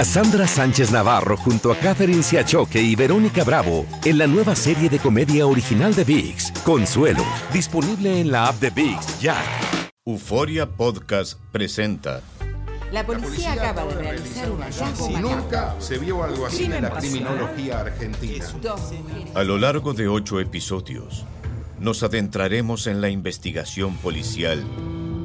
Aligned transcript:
Cassandra 0.00 0.46
Sánchez 0.46 0.92
Navarro 0.92 1.36
junto 1.36 1.72
a 1.72 1.76
Catherine 1.76 2.22
Siachoque 2.22 2.80
y 2.80 2.94
Verónica 2.94 3.42
Bravo 3.42 3.86
en 4.04 4.18
la 4.18 4.28
nueva 4.28 4.54
serie 4.54 4.88
de 4.88 5.00
comedia 5.00 5.48
original 5.48 5.92
de 5.96 6.04
VIX, 6.04 6.52
Consuelo, 6.62 7.24
disponible 7.52 8.20
en 8.20 8.30
la 8.30 8.46
app 8.46 8.60
de 8.60 8.70
VIX 8.70 9.20
ya. 9.20 9.36
Euforia 10.06 10.70
Podcast 10.70 11.40
presenta. 11.50 12.20
La 12.92 13.04
policía, 13.04 13.54
acaba 13.54 13.84
de 13.86 13.94
realizar 13.96 14.48
un 14.52 14.60
hallazgo 14.62 15.06
Si 15.08 15.12
macabro. 15.12 15.36
nunca 15.36 15.74
se 15.80 15.98
vio 15.98 16.22
algo 16.22 16.46
así 16.46 16.66
en 16.66 16.82
la 16.82 16.90
criminología 16.90 17.80
argentina. 17.80 18.44
A 19.34 19.42
lo 19.42 19.58
largo 19.58 19.92
de 19.92 20.06
ocho 20.06 20.38
episodios, 20.38 21.24
nos 21.80 22.04
adentraremos 22.04 22.86
en 22.86 23.00
la 23.00 23.10
investigación 23.10 23.96
policial 23.96 24.64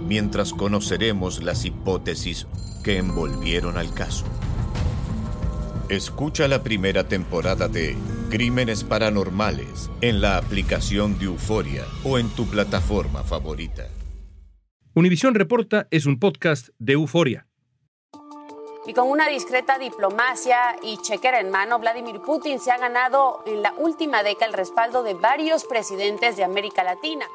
mientras 0.08 0.54
conoceremos 0.54 1.44
las 1.44 1.66
hipótesis 1.66 2.48
que 2.84 2.98
envolvieron 2.98 3.78
al 3.78 3.94
caso. 3.94 4.26
Escucha 5.90 6.48
la 6.48 6.64
primera 6.64 7.08
temporada 7.08 7.68
de 7.68 7.96
Crímenes 8.32 8.84
Paranormales 8.84 9.92
en 10.02 10.20
la 10.20 10.38
aplicación 10.38 11.20
de 11.20 11.26
Euforia 11.26 11.86
o 12.04 12.18
en 12.18 12.28
tu 12.30 12.48
plataforma 12.48 13.22
favorita. 13.22 13.88
Univisión 14.96 15.36
Reporta 15.36 15.88
es 15.92 16.08
un 16.08 16.18
podcast 16.20 16.70
de 16.80 16.94
euforia. 16.94 17.46
Y 18.88 18.94
con 18.94 19.10
una 19.10 19.30
discreta 19.30 19.78
diplomacia 19.78 20.58
y 20.82 20.98
chequera 21.04 21.40
en 21.40 21.52
mano, 21.52 21.78
Vladimir 21.78 22.20
Putin 22.26 22.60
se 22.60 22.72
ha 22.72 22.80
ganado 22.80 23.44
en 23.46 23.62
la 23.62 23.74
última 23.78 24.24
década 24.24 24.48
el 24.48 24.54
respaldo 24.54 25.04
de 25.04 25.14
varios 25.14 25.66
presidentes 25.66 26.36
de 26.36 26.44
América 26.44 26.84
Latina. 26.84 27.26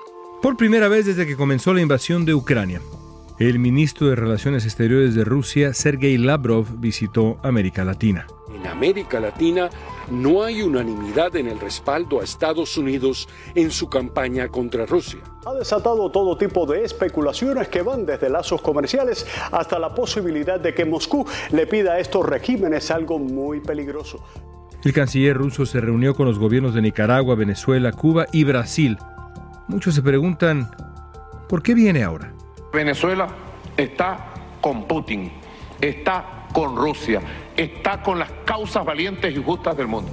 Por 0.43 0.57
primera 0.57 0.89
vez 0.89 1.07
desde 1.07 1.25
que 1.25 1.37
comenzó 1.37 1.73
la 1.73 1.83
invasión 1.83 2.25
de 2.25 2.35
Ucrania, 2.35 2.81
el 3.39 3.61
ministro 3.61 4.09
de 4.09 4.17
Relaciones 4.17 4.65
Exteriores 4.65 5.15
de 5.15 5.23
Rusia, 5.23 5.73
Sergei 5.73 6.19
Lavrov, 6.19 6.67
visitó 6.81 7.39
América 7.45 7.85
Latina. 7.85 8.27
En 8.61 8.67
América 8.67 9.21
Latina 9.21 9.71
no 10.11 10.43
hay 10.43 10.61
unanimidad 10.61 11.35
en 11.37 11.49
el 11.49 11.59
respaldo 11.59 12.21
a 12.21 12.25
Estados 12.25 12.77
Unidos 12.77 13.27
en 13.55 13.71
su 13.71 13.89
campaña 13.89 14.49
contra 14.49 14.85
Rusia. 14.85 15.21
Ha 15.47 15.55
desatado 15.55 16.11
todo 16.11 16.37
tipo 16.37 16.67
de 16.67 16.85
especulaciones 16.85 17.69
que 17.69 17.81
van 17.81 18.05
desde 18.05 18.29
lazos 18.29 18.61
comerciales 18.61 19.27
hasta 19.51 19.79
la 19.79 19.95
posibilidad 19.95 20.61
de 20.61 20.75
que 20.75 20.85
Moscú 20.85 21.27
le 21.53 21.67
pida 21.67 21.95
a 21.95 22.01
estos 22.01 22.27
regímenes 22.27 22.91
algo 22.91 23.19
muy 23.19 23.61
peligroso. 23.61 24.23
El 24.85 24.93
canciller 24.93 25.37
ruso 25.37 25.65
se 25.65 25.81
reunió 25.81 26.15
con 26.15 26.27
los 26.27 26.39
gobiernos 26.39 26.75
de 26.75 26.83
Nicaragua, 26.83 27.37
Venezuela, 27.37 27.93
Cuba 27.93 28.27
y 28.31 28.45
Brasil. 28.45 28.99
Muchos 29.69 29.95
se 29.95 30.03
preguntan, 30.03 30.71
¿por 31.49 31.63
qué 31.63 31.73
viene 31.73 32.03
ahora? 32.03 32.35
Venezuela 32.73 33.29
está 33.77 34.35
con 34.61 34.87
Putin, 34.87 35.33
está 35.81 36.40
con 36.53 36.77
Rusia, 36.77 37.21
está 37.57 38.03
con 38.03 38.19
las 38.19 38.31
causas 38.45 38.85
valientes 38.85 39.35
y 39.37 39.43
justas 39.43 39.77
del 39.77 39.87
mundo. 39.87 40.11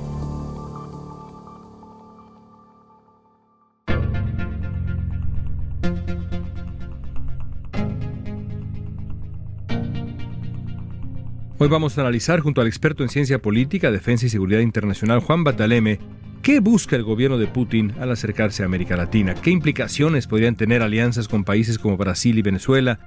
Hoy 11.59 11.69
vamos 11.69 11.97
a 11.97 12.01
analizar 12.01 12.39
junto 12.41 12.61
al 12.61 12.67
experto 12.67 13.01
en 13.01 13.09
ciencia 13.09 13.41
política, 13.41 13.89
defensa 13.89 14.27
y 14.27 14.29
seguridad 14.29 14.59
internacional 14.59 15.21
Juan 15.21 15.43
Bataleme 15.43 15.99
qué 16.47 16.61
busca 16.61 16.95
el 16.95 17.03
gobierno 17.03 17.37
de 17.37 17.47
Putin 17.47 17.93
al 17.99 18.09
acercarse 18.09 18.63
a 18.63 18.67
América 18.67 18.95
Latina, 18.95 19.35
qué 19.35 19.49
implicaciones 19.49 20.27
podrían 20.27 20.55
tener 20.55 20.81
alianzas 20.81 21.27
con 21.27 21.43
países 21.43 21.77
como 21.77 21.97
Brasil 21.97 22.37
y 22.37 22.41
Venezuela, 22.41 22.99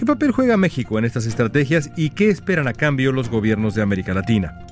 qué 0.00 0.06
papel 0.06 0.32
juega 0.32 0.56
México 0.56 0.98
en 0.98 1.04
estas 1.04 1.26
estrategias 1.26 1.90
y 1.94 2.08
qué 2.08 2.30
esperan 2.30 2.66
a 2.66 2.72
cambio 2.72 3.12
los 3.12 3.28
gobiernos 3.28 3.74
de 3.74 3.82
América 3.82 4.14
Latina. 4.14 4.66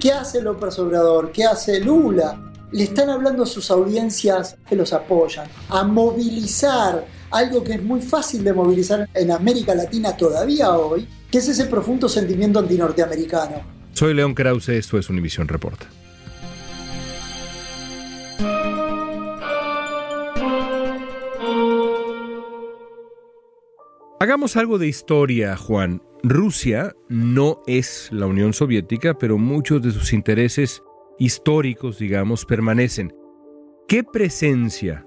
¿Qué 0.00 0.10
hace 0.12 0.40
López 0.40 0.78
Obrador? 0.78 1.30
¿Qué 1.30 1.44
hace 1.44 1.78
Lula? 1.78 2.40
Le 2.72 2.84
están 2.84 3.10
hablando 3.10 3.42
a 3.42 3.46
sus 3.46 3.70
audiencias 3.70 4.56
que 4.66 4.74
los 4.74 4.94
apoyan, 4.94 5.46
a 5.68 5.84
movilizar 5.84 7.04
algo 7.30 7.62
que 7.62 7.74
es 7.74 7.82
muy 7.82 8.00
fácil 8.00 8.42
de 8.42 8.54
movilizar 8.54 9.06
en 9.12 9.30
América 9.30 9.74
Latina 9.74 10.16
todavía 10.16 10.70
hoy, 10.70 11.06
que 11.30 11.36
es 11.36 11.48
ese 11.48 11.66
profundo 11.66 12.08
sentimiento 12.08 12.58
antinorteamericano. 12.58 13.56
Soy 13.92 14.14
León 14.14 14.34
Krause, 14.34 14.70
esto 14.70 14.96
es 14.96 15.10
Univisión 15.10 15.48
Reporta. 15.48 15.86
Hagamos 24.22 24.56
algo 24.56 24.78
de 24.78 24.86
historia, 24.86 25.56
Juan. 25.56 26.00
Rusia 26.22 26.94
no 27.08 27.60
es 27.66 28.08
la 28.12 28.26
Unión 28.28 28.52
Soviética, 28.52 29.18
pero 29.18 29.36
muchos 29.36 29.82
de 29.82 29.90
sus 29.90 30.12
intereses 30.12 30.80
históricos, 31.18 31.98
digamos, 31.98 32.44
permanecen. 32.44 33.12
¿Qué 33.88 34.04
presencia 34.04 35.04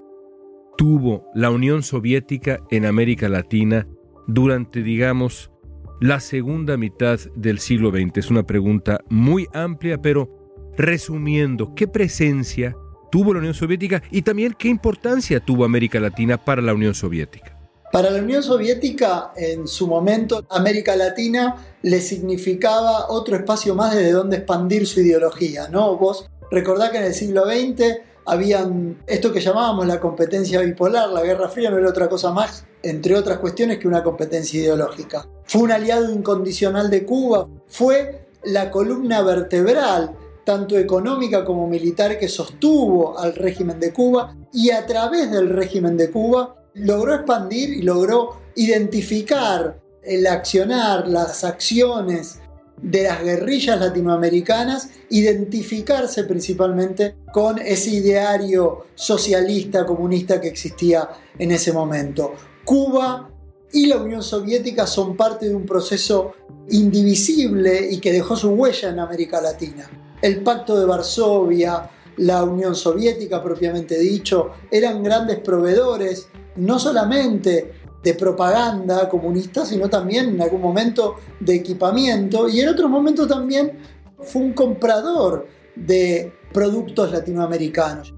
tuvo 0.76 1.30
la 1.34 1.48
Unión 1.48 1.82
Soviética 1.82 2.60
en 2.70 2.84
América 2.84 3.30
Latina 3.30 3.88
durante, 4.26 4.82
digamos, 4.82 5.50
la 5.98 6.20
segunda 6.20 6.76
mitad 6.76 7.18
del 7.36 7.58
siglo 7.58 7.90
XX? 7.92 8.18
Es 8.18 8.30
una 8.30 8.42
pregunta 8.42 9.00
muy 9.08 9.46
amplia, 9.54 9.96
pero 9.96 10.28
resumiendo, 10.76 11.74
¿qué 11.74 11.88
presencia 11.88 12.76
tuvo 13.10 13.32
la 13.32 13.38
Unión 13.38 13.54
Soviética 13.54 14.02
y 14.10 14.20
también 14.20 14.54
qué 14.58 14.68
importancia 14.68 15.40
tuvo 15.40 15.64
América 15.64 16.00
Latina 16.00 16.36
para 16.36 16.60
la 16.60 16.74
Unión 16.74 16.92
Soviética? 16.92 17.55
Para 17.92 18.10
la 18.10 18.18
Unión 18.20 18.42
Soviética, 18.42 19.32
en 19.36 19.66
su 19.66 19.86
momento, 19.86 20.44
América 20.50 20.96
Latina 20.96 21.56
le 21.82 22.00
significaba 22.00 23.08
otro 23.08 23.36
espacio 23.36 23.74
más 23.74 23.94
desde 23.94 24.12
donde 24.12 24.38
expandir 24.38 24.86
su 24.86 25.00
ideología, 25.00 25.68
¿no? 25.68 25.96
Vos 25.96 26.28
recordá 26.50 26.90
que 26.90 26.98
en 26.98 27.04
el 27.04 27.14
siglo 27.14 27.44
XX 27.44 27.98
habían 28.26 28.98
esto 29.06 29.32
que 29.32 29.40
llamábamos 29.40 29.86
la 29.86 30.00
competencia 30.00 30.60
bipolar, 30.60 31.10
la 31.10 31.22
Guerra 31.22 31.48
Fría 31.48 31.70
no 31.70 31.78
era 31.78 31.88
otra 31.88 32.08
cosa 32.08 32.32
más, 32.32 32.66
entre 32.82 33.14
otras 33.14 33.38
cuestiones, 33.38 33.78
que 33.78 33.88
una 33.88 34.02
competencia 34.02 34.60
ideológica. 34.60 35.26
Fue 35.44 35.62
un 35.62 35.72
aliado 35.72 36.12
incondicional 36.12 36.90
de 36.90 37.04
Cuba, 37.06 37.48
fue 37.68 38.26
la 38.44 38.70
columna 38.70 39.22
vertebral 39.22 40.16
tanto 40.44 40.78
económica 40.78 41.44
como 41.44 41.66
militar 41.66 42.18
que 42.18 42.28
sostuvo 42.28 43.18
al 43.18 43.34
régimen 43.34 43.80
de 43.80 43.92
Cuba 43.92 44.36
y 44.52 44.70
a 44.70 44.86
través 44.86 45.30
del 45.30 45.48
régimen 45.50 45.96
de 45.96 46.10
Cuba 46.10 46.55
logró 46.76 47.14
expandir 47.14 47.70
y 47.70 47.82
logró 47.82 48.40
identificar 48.54 49.80
el 50.02 50.26
accionar, 50.26 51.08
las 51.08 51.42
acciones 51.44 52.38
de 52.80 53.04
las 53.04 53.22
guerrillas 53.22 53.80
latinoamericanas, 53.80 54.90
identificarse 55.08 56.24
principalmente 56.24 57.16
con 57.32 57.58
ese 57.58 57.90
ideario 57.90 58.86
socialista, 58.94 59.86
comunista 59.86 60.40
que 60.40 60.48
existía 60.48 61.08
en 61.38 61.50
ese 61.50 61.72
momento. 61.72 62.34
Cuba 62.64 63.30
y 63.72 63.86
la 63.86 63.96
Unión 63.96 64.22
Soviética 64.22 64.86
son 64.86 65.16
parte 65.16 65.48
de 65.48 65.54
un 65.54 65.64
proceso 65.64 66.34
indivisible 66.68 67.88
y 67.90 67.98
que 67.98 68.12
dejó 68.12 68.36
su 68.36 68.50
huella 68.50 68.90
en 68.90 68.98
América 68.98 69.40
Latina. 69.40 69.90
El 70.20 70.42
Pacto 70.42 70.78
de 70.78 70.84
Varsovia, 70.86 71.90
la 72.18 72.44
Unión 72.44 72.74
Soviética 72.74 73.42
propiamente 73.42 73.98
dicho, 73.98 74.50
eran 74.70 75.02
grandes 75.02 75.38
proveedores 75.40 76.28
no 76.56 76.78
solamente 76.78 77.72
de 78.02 78.14
propaganda 78.14 79.08
comunista, 79.08 79.66
sino 79.66 79.88
también 79.88 80.30
en 80.30 80.42
algún 80.42 80.60
momento 80.60 81.16
de 81.40 81.56
equipamiento 81.56 82.48
y 82.48 82.60
en 82.60 82.68
otros 82.68 82.90
momentos 82.90 83.26
también 83.26 83.72
fue 84.20 84.42
un 84.42 84.52
comprador 84.52 85.48
de 85.74 86.32
productos 86.52 87.10
latinoamericanos. 87.10 88.14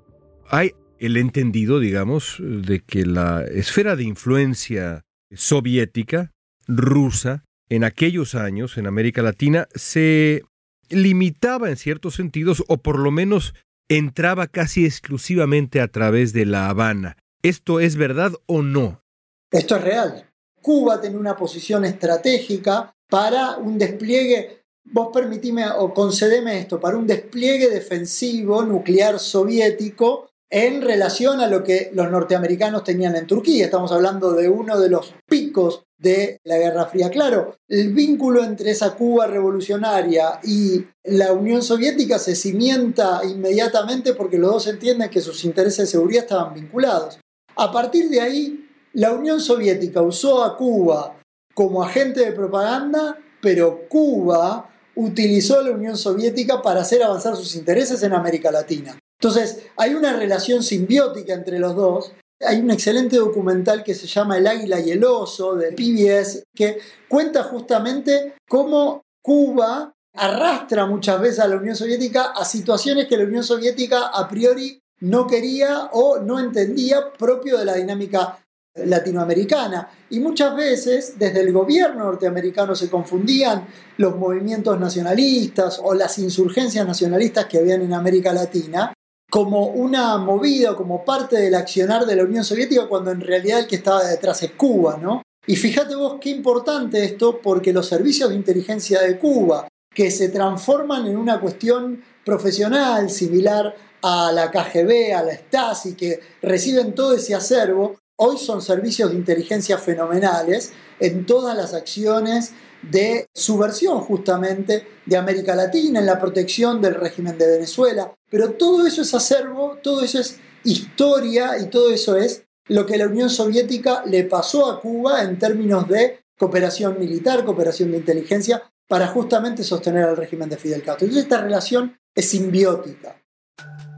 Hay 0.48 0.72
el 0.98 1.16
entendido, 1.16 1.80
digamos, 1.80 2.36
de 2.38 2.80
que 2.80 3.06
la 3.06 3.44
esfera 3.44 3.96
de 3.96 4.04
influencia 4.04 5.04
soviética, 5.34 6.32
rusa, 6.66 7.44
en 7.68 7.84
aquellos 7.84 8.34
años 8.34 8.78
en 8.78 8.86
América 8.86 9.22
Latina 9.22 9.68
se 9.74 10.42
limitaba 10.90 11.68
en 11.68 11.76
ciertos 11.76 12.14
sentidos 12.14 12.64
o 12.66 12.78
por 12.78 12.98
lo 12.98 13.10
menos 13.10 13.54
entraba 13.88 14.46
casi 14.46 14.84
exclusivamente 14.84 15.80
a 15.80 15.88
través 15.88 16.32
de 16.32 16.46
La 16.46 16.68
Habana. 16.68 17.16
¿Esto 17.42 17.80
es 17.80 17.96
verdad 17.96 18.32
o 18.46 18.62
no? 18.62 19.02
Esto 19.50 19.76
es 19.76 19.82
real. 19.82 20.30
Cuba 20.60 21.00
tenía 21.00 21.18
una 21.18 21.36
posición 21.36 21.84
estratégica 21.84 22.94
para 23.08 23.56
un 23.56 23.78
despliegue, 23.78 24.64
vos 24.84 25.08
permitime 25.12 25.64
o 25.70 25.94
concedeme 25.94 26.58
esto, 26.58 26.80
para 26.80 26.96
un 26.96 27.06
despliegue 27.06 27.70
defensivo 27.70 28.62
nuclear 28.62 29.18
soviético 29.18 30.28
en 30.50 30.82
relación 30.82 31.40
a 31.40 31.46
lo 31.46 31.62
que 31.62 31.90
los 31.92 32.10
norteamericanos 32.10 32.84
tenían 32.84 33.16
en 33.16 33.26
Turquía. 33.26 33.66
Estamos 33.66 33.92
hablando 33.92 34.32
de 34.32 34.48
uno 34.48 34.78
de 34.80 34.88
los 34.88 35.14
picos 35.26 35.84
de 35.98 36.38
la 36.44 36.58
Guerra 36.58 36.86
Fría. 36.86 37.10
Claro, 37.10 37.56
el 37.68 37.92
vínculo 37.92 38.42
entre 38.42 38.70
esa 38.70 38.94
Cuba 38.94 39.26
revolucionaria 39.26 40.40
y 40.44 40.84
la 41.04 41.32
Unión 41.32 41.62
Soviética 41.62 42.18
se 42.18 42.34
cimienta 42.34 43.20
inmediatamente 43.24 44.14
porque 44.14 44.38
los 44.38 44.52
dos 44.52 44.66
entienden 44.68 45.10
que 45.10 45.20
sus 45.20 45.44
intereses 45.44 45.78
de 45.78 45.86
seguridad 45.86 46.24
estaban 46.24 46.54
vinculados. 46.54 47.18
A 47.58 47.70
partir 47.70 48.08
de 48.08 48.20
ahí, 48.20 48.68
la 48.94 49.12
Unión 49.12 49.40
Soviética 49.40 50.00
usó 50.00 50.42
a 50.42 50.56
Cuba 50.56 51.16
como 51.54 51.82
agente 51.82 52.24
de 52.24 52.32
propaganda 52.32 53.18
pero 53.40 53.88
Cuba 53.88 54.70
utilizó 54.96 55.58
a 55.58 55.62
la 55.62 55.70
Unión 55.70 55.96
Soviética 55.96 56.60
para 56.60 56.80
hacer 56.80 57.02
avanzar 57.02 57.36
sus 57.36 57.54
intereses 57.54 58.02
en 58.02 58.12
América 58.12 58.50
Latina. 58.50 58.98
Entonces, 59.20 59.66
hay 59.76 59.94
una 59.94 60.16
relación 60.16 60.62
simbiótica 60.62 61.34
entre 61.34 61.58
los 61.58 61.74
dos. 61.74 62.12
Hay 62.40 62.60
un 62.60 62.70
excelente 62.70 63.16
documental 63.16 63.82
que 63.82 63.94
se 63.94 64.06
llama 64.06 64.38
El 64.38 64.46
águila 64.46 64.80
y 64.80 64.92
el 64.92 65.04
oso 65.04 65.56
de 65.56 65.72
PBS 65.72 66.44
que 66.54 66.78
cuenta 67.08 67.42
justamente 67.44 68.34
cómo 68.48 69.02
Cuba 69.22 69.92
arrastra 70.14 70.86
muchas 70.86 71.20
veces 71.20 71.40
a 71.40 71.48
la 71.48 71.56
Unión 71.56 71.76
Soviética 71.76 72.32
a 72.36 72.44
situaciones 72.44 73.06
que 73.06 73.16
la 73.16 73.24
Unión 73.24 73.42
Soviética 73.42 74.06
a 74.06 74.28
priori 74.28 74.80
no 75.00 75.26
quería 75.26 75.90
o 75.92 76.18
no 76.18 76.38
entendía 76.38 77.12
propio 77.12 77.58
de 77.58 77.64
la 77.64 77.74
dinámica 77.74 78.38
latinoamericana. 78.74 79.88
Y 80.10 80.20
muchas 80.20 80.54
veces 80.56 81.14
desde 81.18 81.40
el 81.40 81.52
gobierno 81.52 82.04
norteamericano 82.04 82.74
se 82.74 82.88
confundían 82.88 83.66
los 83.96 84.16
movimientos 84.16 84.78
nacionalistas 84.78 85.80
o 85.82 85.94
las 85.94 86.18
insurgencias 86.18 86.86
nacionalistas 86.86 87.46
que 87.46 87.58
habían 87.58 87.82
en 87.82 87.92
América 87.92 88.32
Latina 88.32 88.92
como 89.30 89.66
una 89.66 90.16
movida, 90.16 90.74
como 90.74 91.04
parte 91.04 91.36
del 91.36 91.54
accionar 91.54 92.06
de 92.06 92.16
la 92.16 92.24
Unión 92.24 92.44
Soviética, 92.44 92.88
cuando 92.88 93.10
en 93.10 93.20
realidad 93.20 93.60
el 93.60 93.66
que 93.66 93.76
estaba 93.76 94.04
detrás 94.04 94.42
es 94.42 94.52
Cuba, 94.52 94.98
¿no? 95.00 95.22
Y 95.46 95.56
fíjate 95.56 95.94
vos 95.94 96.16
qué 96.20 96.30
importante 96.30 97.04
esto, 97.04 97.40
porque 97.42 97.72
los 97.72 97.86
servicios 97.86 98.30
de 98.30 98.36
inteligencia 98.36 99.02
de 99.02 99.18
Cuba, 99.18 99.68
que 99.94 100.10
se 100.10 100.30
transforman 100.30 101.06
en 101.06 101.16
una 101.16 101.40
cuestión 101.40 102.02
profesional 102.24 103.10
similar 103.10 103.74
a 104.02 104.32
la 104.32 104.50
KGB, 104.50 105.14
a 105.14 105.22
la 105.22 105.34
Stasi, 105.34 105.94
que 105.94 106.20
reciben 106.42 106.94
todo 106.94 107.14
ese 107.14 107.34
acervo, 107.34 107.98
hoy 108.16 108.38
son 108.38 108.62
servicios 108.62 109.10
de 109.10 109.16
inteligencia 109.16 109.78
fenomenales 109.78 110.72
en 111.00 111.26
todas 111.26 111.56
las 111.56 111.74
acciones 111.74 112.52
de 112.82 113.26
subversión 113.34 114.00
justamente 114.00 114.86
de 115.06 115.16
América 115.16 115.54
Latina, 115.54 116.00
en 116.00 116.06
la 116.06 116.18
protección 116.18 116.80
del 116.80 116.94
régimen 116.94 117.38
de 117.38 117.46
Venezuela. 117.48 118.12
Pero 118.30 118.52
todo 118.52 118.86
eso 118.86 119.02
es 119.02 119.14
acervo, 119.14 119.78
todo 119.82 120.02
eso 120.02 120.20
es 120.20 120.38
historia 120.64 121.58
y 121.58 121.66
todo 121.66 121.90
eso 121.90 122.16
es 122.16 122.44
lo 122.68 122.86
que 122.86 122.98
la 122.98 123.06
Unión 123.06 123.30
Soviética 123.30 124.02
le 124.06 124.24
pasó 124.24 124.70
a 124.70 124.80
Cuba 124.80 125.22
en 125.22 125.38
términos 125.38 125.88
de 125.88 126.20
cooperación 126.36 126.98
militar, 126.98 127.44
cooperación 127.44 127.90
de 127.90 127.98
inteligencia, 127.98 128.62
para 128.86 129.06
justamente 129.08 129.64
sostener 129.64 130.04
al 130.04 130.16
régimen 130.16 130.48
de 130.48 130.56
Fidel 130.56 130.82
Castro. 130.82 131.06
Entonces 131.06 131.24
esta 131.24 131.42
relación 131.42 131.98
es 132.14 132.28
simbiótica. 132.30 133.22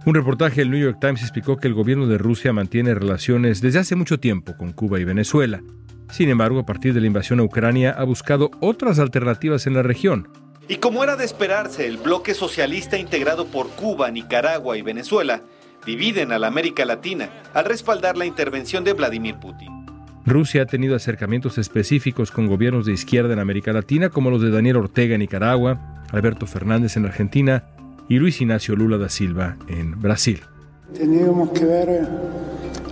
Un 0.07 0.15
reportaje 0.15 0.63
del 0.63 0.71
New 0.71 0.81
York 0.81 0.97
Times 0.99 1.21
explicó 1.21 1.59
que 1.59 1.69
el 1.69 1.75
gobierno 1.75 2.07
de 2.07 2.17
Rusia 2.17 2.55
mantiene 2.55 2.95
relaciones 2.95 3.61
desde 3.61 3.81
hace 3.81 3.97
mucho 3.97 4.19
tiempo 4.19 4.57
con 4.57 4.73
Cuba 4.73 4.99
y 4.99 5.05
Venezuela. 5.05 5.63
Sin 6.11 6.31
embargo, 6.31 6.61
a 6.61 6.67
partir 6.67 6.95
de 6.95 7.03
la 7.03 7.07
invasión 7.07 7.39
a 7.39 7.43
Ucrania 7.43 7.91
ha 7.91 8.05
buscado 8.05 8.51
otras 8.61 8.99
alternativas 8.99 9.67
en 9.67 9.75
la 9.75 9.83
región. 9.83 10.29
Y 10.69 10.77
como 10.77 11.05
era 11.05 11.17
de 11.17 11.27
esperarse, 11.27 11.87
el 11.87 11.99
bloque 11.99 12.33
socialista 12.33 12.97
integrado 12.97 13.47
por 13.49 13.69
Cuba, 13.71 14.11
Nicaragua 14.11 14.79
y 14.79 14.83
Venezuela 14.83 15.43
dividen 15.85 16.33
a 16.33 16.39
la 16.39 16.47
América 16.47 16.87
Latina 16.87 17.29
al 17.53 17.67
respaldar 17.67 18.17
la 18.17 18.25
intervención 18.25 18.85
de 18.85 18.95
Vladimir 18.95 19.37
Putin. 19.37 19.69
Rusia 20.25 20.63
ha 20.63 20.67
tenido 20.67 20.97
acercamientos 20.97 21.59
específicos 21.59 22.31
con 22.31 22.47
gobiernos 22.47 22.87
de 22.87 22.93
izquierda 22.93 23.35
en 23.35 23.39
América 23.39 23.73
Latina, 23.73 24.09
como 24.09 24.31
los 24.31 24.41
de 24.41 24.51
Daniel 24.51 24.77
Ortega 24.77 25.15
en 25.15 25.21
Nicaragua, 25.21 26.03
Alberto 26.11 26.47
Fernández 26.47 26.97
en 26.97 27.05
Argentina 27.05 27.65
y 28.11 28.19
Luis 28.19 28.41
Ignacio 28.41 28.75
Lula 28.75 28.99
da 28.99 29.09
Silva 29.09 29.57
en 29.69 29.99
Brasil. 30.01 30.41
Tenemos 30.93 31.51
que 31.51 31.65
ver 31.65 32.09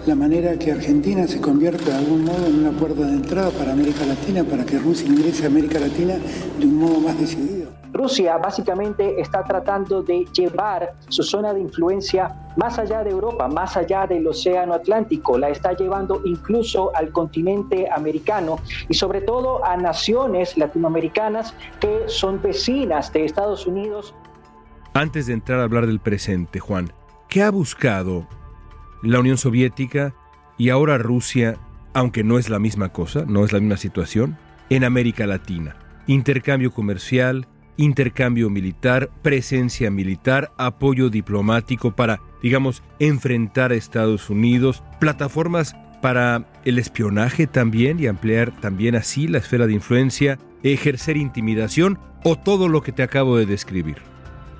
la 0.06 0.14
manera 0.14 0.56
que 0.56 0.70
Argentina 0.70 1.26
se 1.26 1.40
convierta 1.40 1.90
de 1.90 1.96
algún 1.96 2.24
modo 2.24 2.46
en 2.46 2.60
una 2.60 2.70
puerta 2.70 3.02
de 3.02 3.14
entrada 3.14 3.50
para 3.50 3.72
América 3.72 4.06
Latina, 4.06 4.44
para 4.44 4.64
que 4.64 4.78
Rusia 4.78 5.08
ingrese 5.08 5.42
a 5.42 5.48
América 5.48 5.80
Latina 5.80 6.14
de 6.60 6.64
un 6.64 6.76
modo 6.76 7.00
más 7.00 7.18
decidido. 7.18 7.68
Rusia 7.92 8.36
básicamente 8.36 9.20
está 9.20 9.42
tratando 9.42 10.04
de 10.04 10.24
llevar 10.32 10.94
su 11.08 11.24
zona 11.24 11.52
de 11.52 11.62
influencia 11.62 12.32
más 12.56 12.78
allá 12.78 13.02
de 13.02 13.10
Europa, 13.10 13.48
más 13.48 13.76
allá 13.76 14.06
del 14.06 14.24
Océano 14.24 14.74
Atlántico, 14.74 15.36
la 15.36 15.48
está 15.48 15.72
llevando 15.72 16.22
incluso 16.24 16.94
al 16.94 17.10
continente 17.10 17.88
americano 17.90 18.58
y 18.88 18.94
sobre 18.94 19.22
todo 19.22 19.64
a 19.64 19.76
naciones 19.76 20.56
latinoamericanas 20.56 21.54
que 21.80 22.04
son 22.06 22.40
vecinas 22.40 23.12
de 23.12 23.24
Estados 23.24 23.66
Unidos 23.66 24.14
antes 24.98 25.26
de 25.26 25.32
entrar 25.32 25.60
a 25.60 25.62
hablar 25.62 25.86
del 25.86 26.00
presente, 26.00 26.58
Juan, 26.58 26.92
¿qué 27.28 27.44
ha 27.44 27.50
buscado 27.50 28.26
la 29.02 29.20
Unión 29.20 29.38
Soviética 29.38 30.12
y 30.56 30.70
ahora 30.70 30.98
Rusia, 30.98 31.56
aunque 31.94 32.24
no 32.24 32.36
es 32.36 32.48
la 32.48 32.58
misma 32.58 32.88
cosa, 32.88 33.24
no 33.24 33.44
es 33.44 33.52
la 33.52 33.60
misma 33.60 33.76
situación, 33.76 34.36
en 34.70 34.82
América 34.82 35.24
Latina? 35.28 35.76
Intercambio 36.08 36.72
comercial, 36.72 37.46
intercambio 37.76 38.50
militar, 38.50 39.08
presencia 39.22 39.88
militar, 39.88 40.50
apoyo 40.58 41.10
diplomático 41.10 41.94
para, 41.94 42.20
digamos, 42.42 42.82
enfrentar 42.98 43.70
a 43.70 43.76
Estados 43.76 44.28
Unidos, 44.30 44.82
plataformas 44.98 45.76
para 46.02 46.44
el 46.64 46.76
espionaje 46.76 47.46
también 47.46 48.00
y 48.00 48.08
ampliar 48.08 48.50
también 48.60 48.96
así 48.96 49.28
la 49.28 49.38
esfera 49.38 49.68
de 49.68 49.74
influencia, 49.74 50.40
ejercer 50.64 51.16
intimidación 51.16 52.00
o 52.24 52.34
todo 52.34 52.66
lo 52.66 52.82
que 52.82 52.90
te 52.90 53.04
acabo 53.04 53.36
de 53.36 53.46
describir 53.46 54.07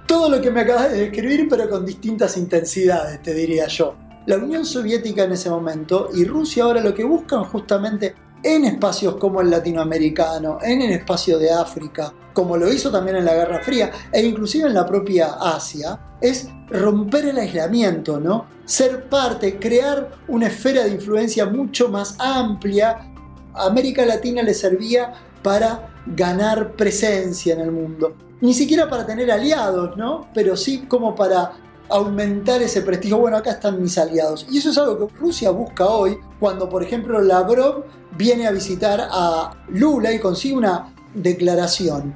todo 0.08 0.31
lo 0.31 0.40
que 0.40 0.50
me 0.50 0.62
acabas 0.62 0.90
de 0.90 1.00
describir, 1.00 1.46
pero 1.49 1.69
con 1.69 1.84
distintas 1.84 2.37
intensidades, 2.38 3.22
te 3.22 3.34
diría 3.34 3.69
yo. 3.69 3.94
La 4.25 4.37
Unión 4.37 4.64
Soviética 4.64 5.25
en 5.25 5.32
ese 5.32 5.50
momento 5.50 6.08
y 6.14 6.25
Rusia 6.25 6.64
ahora 6.64 6.81
lo 6.81 6.94
que 6.94 7.05
buscan 7.05 7.44
justamente 7.44 8.14
en 8.43 8.64
espacios 8.64 9.16
como 9.16 9.43
el 9.43 9.50
latinoamericano, 9.50 10.58
en 10.62 10.81
el 10.81 10.93
espacio 10.93 11.38
de 11.38 11.52
África, 11.52 12.12
como 12.32 12.56
lo 12.56 12.72
hizo 12.72 12.90
también 12.90 13.16
en 13.16 13.26
la 13.26 13.34
Guerra 13.34 13.60
Fría 13.62 13.90
e 14.10 14.22
inclusive 14.22 14.69
en 14.69 14.75
la 14.75 14.87
propia 14.87 15.34
Asia, 15.40 15.99
es 16.20 16.49
romper 16.70 17.26
el 17.26 17.38
aislamiento, 17.38 18.19
¿no? 18.19 18.46
Ser 18.64 19.08
parte, 19.11 19.58
crear 19.58 20.11
una 20.28 20.46
esfera 20.46 20.84
de 20.84 20.90
influencia 20.90 21.46
mucho 21.46 21.90
más 21.90 22.16
amplia. 22.19 23.12
América 23.54 24.06
Latina 24.06 24.43
le 24.43 24.54
servía 24.54 25.12
para 25.43 25.90
ganar 26.06 26.73
presencia 26.73 27.55
en 27.55 27.61
el 27.61 27.73
mundo 27.73 28.14
ni 28.40 28.55
siquiera 28.55 28.88
para 28.88 29.06
tener 29.06 29.31
aliados, 29.31 29.96
¿no? 29.96 30.29
Pero 30.35 30.56
sí 30.56 30.85
como 30.88 31.14
para 31.14 31.52
aumentar 31.88 32.62
ese 32.62 32.82
prestigio. 32.82 33.19
Bueno, 33.19 33.37
acá 33.37 33.52
están 33.52 33.81
mis 33.81 33.96
aliados. 33.99 34.46
Y 34.50 34.58
eso 34.58 34.70
es 34.70 34.79
algo 34.79 35.08
que 35.08 35.17
Rusia 35.17 35.50
busca 35.50 35.87
hoy, 35.87 36.19
cuando 36.38 36.69
por 36.69 36.82
ejemplo 36.82 37.20
Lavrov 37.20 37.85
viene 38.17 38.46
a 38.46 38.50
visitar 38.50 39.08
a 39.11 39.64
Lula 39.69 40.12
y 40.12 40.19
consigue 40.19 40.56
una 40.56 40.94
declaración 41.14 42.14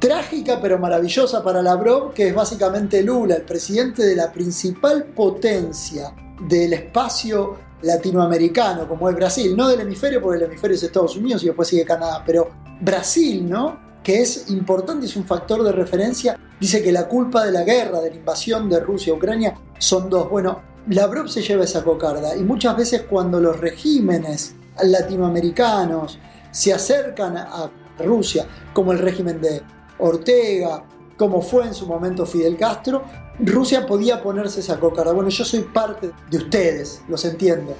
trágica 0.00 0.60
pero 0.62 0.78
maravillosa 0.78 1.42
para 1.42 1.60
Lavrov, 1.60 2.12
que 2.12 2.28
es 2.28 2.34
básicamente 2.34 3.02
Lula, 3.02 3.34
el 3.34 3.42
presidente 3.42 4.04
de 4.04 4.14
la 4.14 4.32
principal 4.32 5.04
potencia 5.04 6.14
del 6.48 6.72
espacio 6.72 7.56
latinoamericano, 7.82 8.88
como 8.88 9.08
es 9.08 9.14
Brasil, 9.14 9.56
no 9.56 9.68
del 9.68 9.80
hemisferio, 9.80 10.20
porque 10.20 10.38
el 10.38 10.44
hemisferio 10.44 10.76
es 10.76 10.82
Estados 10.82 11.16
Unidos 11.16 11.42
y 11.42 11.46
después 11.46 11.68
sigue 11.68 11.84
Canadá, 11.84 12.22
pero 12.24 12.50
Brasil, 12.80 13.48
¿no? 13.48 13.88
que 14.02 14.22
es 14.22 14.48
importante, 14.48 15.06
es 15.06 15.16
un 15.16 15.26
factor 15.26 15.62
de 15.62 15.70
referencia, 15.70 16.38
dice 16.58 16.82
que 16.82 16.92
la 16.92 17.06
culpa 17.08 17.44
de 17.44 17.52
la 17.52 17.62
guerra, 17.62 18.00
de 18.00 18.10
la 18.10 18.16
invasión 18.16 18.68
de 18.68 18.80
Rusia 18.80 19.12
a 19.12 19.16
Ucrania, 19.16 19.54
son 19.78 20.08
dos. 20.08 20.30
Bueno, 20.30 20.62
Lavrov 20.88 21.28
se 21.28 21.42
lleva 21.42 21.64
esa 21.64 21.84
cocarda 21.84 22.34
y 22.34 22.42
muchas 22.42 22.74
veces 22.74 23.02
cuando 23.02 23.38
los 23.38 23.60
regímenes 23.60 24.54
latinoamericanos 24.82 26.18
se 26.50 26.72
acercan 26.72 27.36
a 27.36 27.70
Rusia, 27.98 28.46
como 28.72 28.92
el 28.92 28.98
régimen 28.98 29.40
de 29.42 29.60
Ortega, 29.98 30.84
como 31.18 31.42
fue 31.42 31.66
en 31.66 31.74
su 31.74 31.86
momento 31.86 32.24
Fidel 32.24 32.56
Castro, 32.56 33.04
Rusia 33.40 33.86
podía 33.86 34.22
ponerse 34.22 34.60
esa 34.60 34.80
cocarda. 34.80 35.12
Bueno, 35.12 35.30
yo 35.30 35.44
soy 35.44 35.60
parte 35.60 36.10
de 36.30 36.36
ustedes, 36.38 37.02
los 37.08 37.24
entiendo. 37.24 37.76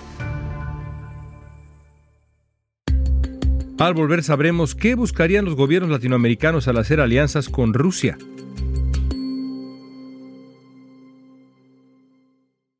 Al 3.78 3.94
volver 3.94 4.24
sabremos 4.24 4.74
qué 4.74 4.96
buscarían 4.96 5.44
los 5.44 5.54
gobiernos 5.54 5.90
latinoamericanos 5.90 6.66
al 6.66 6.78
hacer 6.78 7.00
alianzas 7.00 7.48
con 7.48 7.74
Rusia. 7.74 8.18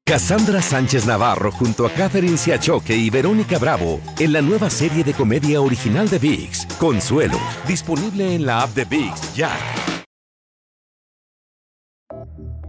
Cassandra 0.05 0.63
Sánchez 0.63 1.07
Navarro 1.07 1.53
junto 1.53 1.87
a 1.87 1.91
Catherine 1.91 2.39
Siachoque 2.39 2.97
y 2.97 3.11
Verónica 3.11 3.59
Bravo 3.59 4.01
en 4.19 4.33
la 4.33 4.41
nueva 4.41 4.71
serie 4.71 5.05
de 5.05 5.13
comedia 5.13 5.61
original 5.61 6.09
de 6.09 6.19
VIX, 6.19 6.67
Consuelo, 6.79 7.39
disponible 7.69 8.35
en 8.35 8.47
la 8.47 8.63
app 8.63 8.75
de 8.75 8.87
VIX 8.87 9.35
ya. 9.37 9.51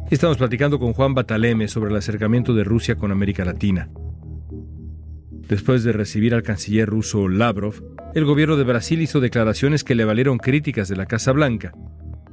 Estamos 0.09 0.37
platicando 0.37 0.79
con 0.79 0.93
Juan 0.93 1.13
Bataleme 1.13 1.67
sobre 1.67 1.91
el 1.91 1.97
acercamiento 1.97 2.55
de 2.55 2.63
Rusia 2.63 2.95
con 2.95 3.11
América 3.11 3.45
Latina. 3.45 3.91
Después 5.47 5.83
de 5.83 5.91
recibir 5.91 6.33
al 6.33 6.41
canciller 6.41 6.89
ruso 6.89 7.27
Lavrov, 7.27 7.75
el 8.15 8.25
gobierno 8.25 8.57
de 8.57 8.63
Brasil 8.63 9.03
hizo 9.03 9.19
declaraciones 9.19 9.83
que 9.83 9.93
le 9.93 10.05
valieron 10.05 10.39
críticas 10.39 10.89
de 10.89 10.95
la 10.95 11.05
Casa 11.05 11.31
Blanca. 11.31 11.73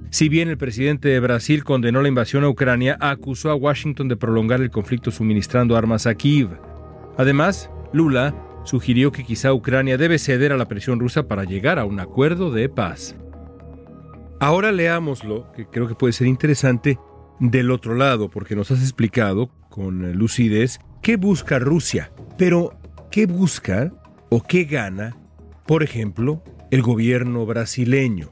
Si 0.08 0.30
bien 0.30 0.48
el 0.48 0.56
presidente 0.56 1.10
de 1.10 1.20
Brasil 1.20 1.64
condenó 1.64 2.00
la 2.00 2.08
invasión 2.08 2.44
a 2.44 2.48
Ucrania, 2.48 2.96
acusó 2.98 3.50
a 3.50 3.54
Washington 3.54 4.08
de 4.08 4.16
prolongar 4.16 4.62
el 4.62 4.70
conflicto 4.70 5.10
suministrando 5.10 5.76
armas 5.76 6.06
a 6.06 6.14
Kiev. 6.14 6.58
Además, 7.18 7.70
Lula 7.92 8.34
sugirió 8.64 9.12
que 9.12 9.22
quizá 9.22 9.52
Ucrania 9.52 9.98
debe 9.98 10.18
ceder 10.18 10.50
a 10.50 10.56
la 10.56 10.68
presión 10.68 10.98
rusa 10.98 11.28
para 11.28 11.44
llegar 11.44 11.78
a 11.78 11.84
un 11.84 12.00
acuerdo 12.00 12.50
de 12.50 12.70
paz. 12.70 13.16
Ahora 14.40 14.72
leámoslo, 14.72 15.52
que 15.52 15.66
creo 15.66 15.88
que 15.88 15.94
puede 15.94 16.14
ser 16.14 16.26
interesante, 16.26 16.98
del 17.40 17.70
otro 17.70 17.94
lado, 17.94 18.30
porque 18.30 18.56
nos 18.56 18.70
has 18.70 18.80
explicado 18.80 19.50
con 19.68 20.12
lucidez 20.12 20.80
qué 21.02 21.16
busca 21.16 21.58
Rusia, 21.58 22.10
pero 22.38 22.78
qué 23.10 23.26
busca 23.26 23.92
o 24.30 24.42
qué 24.42 24.64
gana, 24.64 25.16
por 25.66 25.82
ejemplo, 25.82 26.42
el 26.70 26.82
gobierno 26.82 27.46
brasileño. 27.46 28.30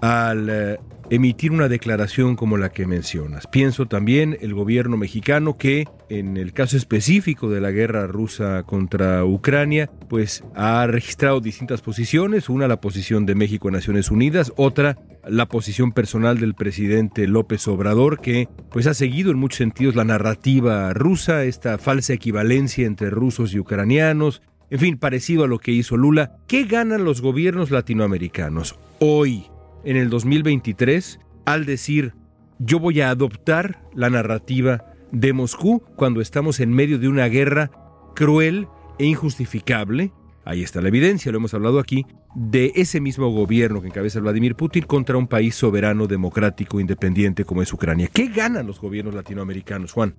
Al 0.00 0.48
eh, 0.50 0.78
emitir 1.10 1.52
una 1.52 1.68
declaración 1.68 2.36
como 2.36 2.56
la 2.56 2.70
que 2.70 2.86
mencionas. 2.86 3.46
Pienso 3.46 3.86
también 3.86 4.36
el 4.40 4.54
gobierno 4.54 4.96
mexicano 4.96 5.56
que 5.56 5.86
en 6.08 6.36
el 6.36 6.52
caso 6.52 6.76
específico 6.76 7.50
de 7.50 7.60
la 7.60 7.70
guerra 7.70 8.06
rusa 8.06 8.62
contra 8.64 9.24
Ucrania, 9.24 9.90
pues 10.08 10.44
ha 10.54 10.86
registrado 10.86 11.40
distintas 11.40 11.82
posiciones, 11.82 12.48
una 12.48 12.68
la 12.68 12.80
posición 12.80 13.26
de 13.26 13.34
México 13.34 13.68
en 13.68 13.74
Naciones 13.74 14.10
Unidas, 14.10 14.52
otra 14.56 14.98
la 15.28 15.46
posición 15.46 15.92
personal 15.92 16.38
del 16.38 16.54
presidente 16.54 17.26
López 17.26 17.66
Obrador 17.66 18.20
que 18.20 18.48
pues 18.70 18.86
ha 18.86 18.94
seguido 18.94 19.32
en 19.32 19.38
muchos 19.38 19.58
sentidos 19.58 19.96
la 19.96 20.04
narrativa 20.04 20.92
rusa, 20.92 21.44
esta 21.44 21.78
falsa 21.78 22.12
equivalencia 22.12 22.86
entre 22.86 23.10
rusos 23.10 23.52
y 23.52 23.58
ucranianos, 23.58 24.42
en 24.70 24.80
fin, 24.80 24.98
parecido 24.98 25.44
a 25.44 25.48
lo 25.48 25.58
que 25.58 25.72
hizo 25.72 25.96
Lula. 25.96 26.38
¿Qué 26.48 26.64
ganan 26.64 27.04
los 27.04 27.20
gobiernos 27.20 27.70
latinoamericanos 27.70 28.76
hoy 28.98 29.46
en 29.86 29.96
el 29.96 30.10
2023 30.10 31.20
al 31.46 31.64
decir 31.64 32.12
yo 32.58 32.80
voy 32.80 33.00
a 33.00 33.10
adoptar 33.10 33.82
la 33.94 34.10
narrativa 34.10 34.84
de 35.12 35.32
Moscú 35.32 35.82
cuando 35.94 36.20
estamos 36.20 36.58
en 36.60 36.72
medio 36.72 36.98
de 36.98 37.08
una 37.08 37.28
guerra 37.28 37.70
cruel 38.14 38.66
e 38.98 39.04
injustificable, 39.04 40.12
ahí 40.44 40.62
está 40.62 40.80
la 40.80 40.88
evidencia, 40.88 41.30
lo 41.30 41.38
hemos 41.38 41.54
hablado 41.54 41.78
aquí, 41.78 42.04
de 42.34 42.72
ese 42.74 43.00
mismo 43.00 43.30
gobierno 43.30 43.80
que 43.80 43.88
encabeza 43.88 44.20
Vladimir 44.20 44.56
Putin 44.56 44.84
contra 44.84 45.16
un 45.16 45.28
país 45.28 45.54
soberano, 45.54 46.06
democrático, 46.06 46.80
independiente 46.80 47.44
como 47.44 47.62
es 47.62 47.72
Ucrania. 47.72 48.08
¿Qué 48.12 48.26
ganan 48.28 48.66
los 48.66 48.80
gobiernos 48.80 49.14
latinoamericanos, 49.14 49.92
Juan? 49.92 50.16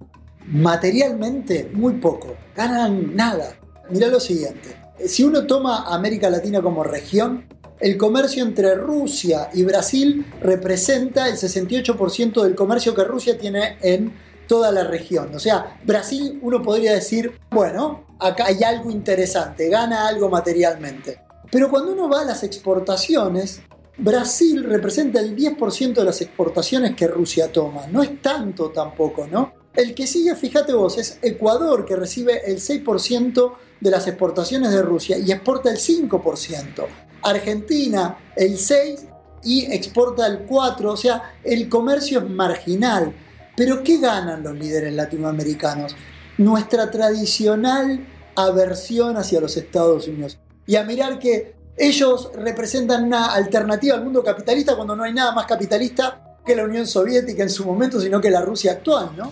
Materialmente, 0.47 1.69
muy 1.73 1.93
poco. 1.95 2.35
Ganan 2.55 3.15
nada. 3.15 3.57
Mira 3.89 4.07
lo 4.07 4.19
siguiente. 4.19 4.77
Si 5.05 5.23
uno 5.23 5.45
toma 5.45 5.93
América 5.93 6.29
Latina 6.29 6.61
como 6.61 6.83
región, 6.83 7.45
el 7.79 7.97
comercio 7.97 8.43
entre 8.43 8.75
Rusia 8.75 9.49
y 9.53 9.63
Brasil 9.63 10.25
representa 10.41 11.27
el 11.27 11.35
68% 11.35 12.41
del 12.41 12.55
comercio 12.55 12.95
que 12.95 13.03
Rusia 13.03 13.37
tiene 13.37 13.77
en 13.81 14.13
toda 14.47 14.71
la 14.71 14.83
región. 14.83 15.35
O 15.35 15.39
sea, 15.39 15.79
Brasil 15.83 16.39
uno 16.41 16.61
podría 16.61 16.93
decir, 16.93 17.39
bueno, 17.51 18.05
acá 18.19 18.45
hay 18.47 18.63
algo 18.63 18.89
interesante, 18.89 19.69
gana 19.69 20.07
algo 20.07 20.29
materialmente. 20.29 21.19
Pero 21.51 21.69
cuando 21.69 21.93
uno 21.93 22.09
va 22.09 22.21
a 22.21 22.25
las 22.25 22.43
exportaciones, 22.43 23.61
Brasil 23.97 24.63
representa 24.63 25.19
el 25.19 25.35
10% 25.35 25.93
de 25.93 26.03
las 26.03 26.21
exportaciones 26.21 26.95
que 26.95 27.07
Rusia 27.07 27.51
toma. 27.51 27.87
No 27.87 28.01
es 28.01 28.21
tanto 28.21 28.69
tampoco, 28.69 29.27
¿no? 29.27 29.53
El 29.75 29.93
que 29.93 30.07
sigue, 30.07 30.35
fíjate 30.35 30.73
vos, 30.73 30.97
es 30.97 31.19
Ecuador, 31.21 31.85
que 31.85 31.95
recibe 31.95 32.41
el 32.51 32.57
6% 32.57 33.53
de 33.79 33.91
las 33.91 34.07
exportaciones 34.07 34.71
de 34.71 34.81
Rusia 34.81 35.17
y 35.19 35.31
exporta 35.31 35.69
el 35.69 35.77
5%. 35.77 36.87
Argentina 37.23 38.17
el 38.35 38.57
6 38.57 39.05
y 39.43 39.71
exporta 39.71 40.27
el 40.27 40.39
4, 40.39 40.91
o 40.91 40.97
sea, 40.97 41.35
el 41.43 41.69
comercio 41.69 42.19
es 42.19 42.29
marginal. 42.29 43.13
Pero 43.55 43.83
¿qué 43.83 43.97
ganan 43.97 44.43
los 44.43 44.55
líderes 44.55 44.93
latinoamericanos? 44.93 45.95
Nuestra 46.37 46.91
tradicional 46.91 48.05
aversión 48.35 49.17
hacia 49.17 49.41
los 49.41 49.57
Estados 49.57 50.07
Unidos. 50.07 50.37
Y 50.65 50.75
a 50.75 50.83
mirar 50.83 51.17
que 51.17 51.55
ellos 51.75 52.31
representan 52.35 53.05
una 53.05 53.33
alternativa 53.33 53.95
al 53.95 54.03
mundo 54.03 54.23
capitalista 54.23 54.75
cuando 54.75 54.95
no 54.95 55.03
hay 55.03 55.13
nada 55.13 55.31
más 55.31 55.45
capitalista 55.45 56.37
que 56.45 56.55
la 56.55 56.63
Unión 56.63 56.87
Soviética 56.87 57.43
en 57.43 57.49
su 57.49 57.65
momento, 57.65 57.99
sino 57.99 58.21
que 58.21 58.29
la 58.29 58.41
Rusia 58.41 58.73
actual, 58.73 59.11
¿no? 59.15 59.31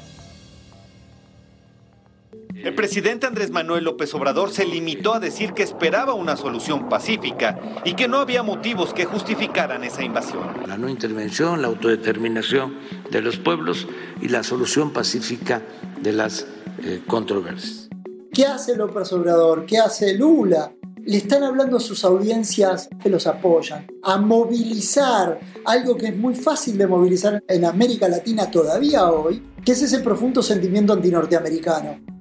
El 2.63 2.73
presidente 2.73 3.27
Andrés 3.27 3.51
Manuel 3.51 3.83
López 3.83 4.13
Obrador 4.13 4.49
se 4.49 4.65
limitó 4.65 5.13
a 5.13 5.19
decir 5.19 5.51
que 5.51 5.61
esperaba 5.61 6.13
una 6.13 6.37
solución 6.37 6.87
pacífica 6.87 7.59
y 7.83 7.95
que 7.95 8.07
no 8.07 8.17
había 8.17 8.43
motivos 8.43 8.93
que 8.93 9.03
justificaran 9.03 9.83
esa 9.83 10.03
invasión. 10.03 10.47
La 10.65 10.77
no 10.77 10.87
intervención, 10.87 11.61
la 11.61 11.67
autodeterminación 11.67 12.75
de 13.11 13.21
los 13.21 13.37
pueblos 13.37 13.87
y 14.21 14.29
la 14.29 14.41
solución 14.41 14.93
pacífica 14.93 15.63
de 16.01 16.13
las 16.13 16.47
eh, 16.81 17.01
controversias. 17.05 17.89
¿Qué 18.31 18.45
hace 18.45 18.77
López 18.77 19.11
Obrador? 19.11 19.65
¿Qué 19.65 19.77
hace 19.77 20.17
Lula? 20.17 20.71
Le 21.03 21.17
están 21.17 21.43
hablando 21.43 21.77
a 21.77 21.81
sus 21.81 22.05
audiencias 22.05 22.87
que 23.03 23.09
los 23.09 23.27
apoyan, 23.27 23.85
a 24.01 24.17
movilizar 24.17 25.39
algo 25.65 25.97
que 25.97 26.07
es 26.07 26.17
muy 26.17 26.33
fácil 26.33 26.77
de 26.77 26.87
movilizar 26.87 27.43
en 27.47 27.65
América 27.65 28.07
Latina 28.07 28.49
todavía 28.49 29.11
hoy, 29.11 29.43
que 29.63 29.73
es 29.73 29.81
ese 29.81 29.99
profundo 29.99 30.41
sentimiento 30.41 30.93
antinorteamericano 30.93 32.14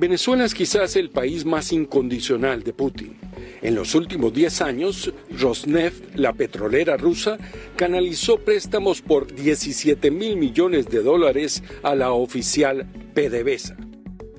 Venezuela 0.00 0.46
es 0.46 0.54
quizás 0.54 0.96
el 0.96 1.10
país 1.10 1.44
más 1.44 1.74
incondicional 1.74 2.62
de 2.62 2.72
Putin. 2.72 3.18
En 3.60 3.74
los 3.74 3.94
últimos 3.94 4.32
10 4.32 4.62
años, 4.62 5.12
Rosneft, 5.38 6.16
la 6.16 6.32
petrolera 6.32 6.96
rusa, 6.96 7.36
canalizó 7.76 8.38
préstamos 8.38 9.02
por 9.02 9.30
17 9.34 10.10
mil 10.10 10.38
millones 10.38 10.88
de 10.88 11.02
dólares 11.02 11.62
a 11.82 11.94
la 11.94 12.12
oficial 12.12 12.86
PDVSA. 13.12 13.76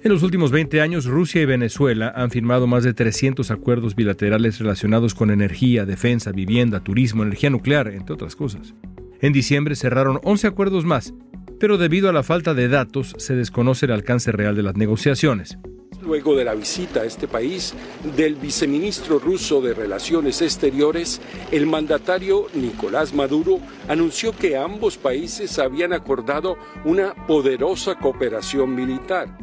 En 0.03 0.11
los 0.11 0.23
últimos 0.23 0.49
20 0.49 0.81
años, 0.81 1.05
Rusia 1.05 1.43
y 1.43 1.45
Venezuela 1.45 2.11
han 2.15 2.31
firmado 2.31 2.65
más 2.65 2.83
de 2.83 2.95
300 2.95 3.51
acuerdos 3.51 3.95
bilaterales 3.95 4.57
relacionados 4.57 5.13
con 5.13 5.29
energía, 5.29 5.85
defensa, 5.85 6.31
vivienda, 6.31 6.83
turismo, 6.83 7.21
energía 7.21 7.51
nuclear, 7.51 7.89
entre 7.89 8.15
otras 8.15 8.35
cosas. 8.35 8.73
En 9.19 9.31
diciembre 9.31 9.75
cerraron 9.75 10.19
11 10.23 10.47
acuerdos 10.47 10.85
más, 10.85 11.13
pero 11.61 11.77
debido 11.77 12.09
a 12.09 12.11
la 12.11 12.23
falta 12.23 12.55
de 12.55 12.67
datos 12.67 13.13
se 13.19 13.35
desconoce 13.35 13.85
el 13.85 13.91
alcance 13.91 14.31
real 14.31 14.55
de 14.55 14.63
las 14.63 14.75
negociaciones. 14.75 15.59
Luego 16.01 16.35
de 16.35 16.43
la 16.43 16.55
visita 16.55 17.01
a 17.01 17.05
este 17.05 17.27
país 17.27 17.75
del 18.17 18.33
viceministro 18.33 19.19
ruso 19.19 19.61
de 19.61 19.75
Relaciones 19.75 20.41
Exteriores, 20.41 21.21
el 21.51 21.67
mandatario 21.67 22.47
Nicolás 22.55 23.13
Maduro 23.13 23.59
anunció 23.87 24.35
que 24.35 24.57
ambos 24.57 24.97
países 24.97 25.59
habían 25.59 25.93
acordado 25.93 26.57
una 26.83 27.13
poderosa 27.27 27.93
cooperación 27.93 28.73
militar. 28.73 29.37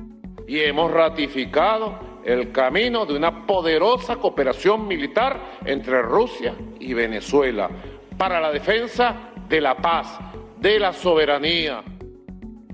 Y 0.49 0.59
hemos 0.59 0.91
ratificado 0.91 2.21
el 2.25 2.51
camino 2.51 3.07
de 3.07 3.15
una 3.15 3.47
poderosa 3.47 4.17
cooperación 4.17 4.89
militar 4.89 5.61
entre 5.65 6.03
Rusia 6.03 6.57
y 6.81 6.95
Venezuela 6.95 7.71
para 8.19 8.41
la 8.41 8.51
defensa 8.51 9.31
de 9.49 9.61
la 9.61 9.77
paz, 9.77 10.19
de 10.61 10.81
la 10.81 10.93
soberanía, 10.93 11.85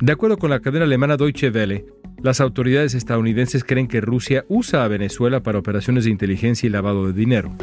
de 0.01 0.13
acuerdo 0.13 0.39
con 0.39 0.51
la 0.51 0.61
cadena 0.61 0.85
alemana 0.85 1.17
Deutsche 1.17 1.51
Welle, 1.51 1.87
las 2.23 2.41
autoridades 2.41 2.95
estadounidenses 2.95 3.65
creen 3.65 3.87
que 3.87 4.01
Rusia 4.01 4.45
usa 4.49 4.85
a 4.85 4.89
Venezuela 4.89 5.43
para 5.43 5.59
operaciones 5.59 6.05
de 6.05 6.11
inteligencia 6.11 6.67
y 6.67 6.71
lavado 6.71 7.07
de 7.07 7.13
dinero. 7.13 7.55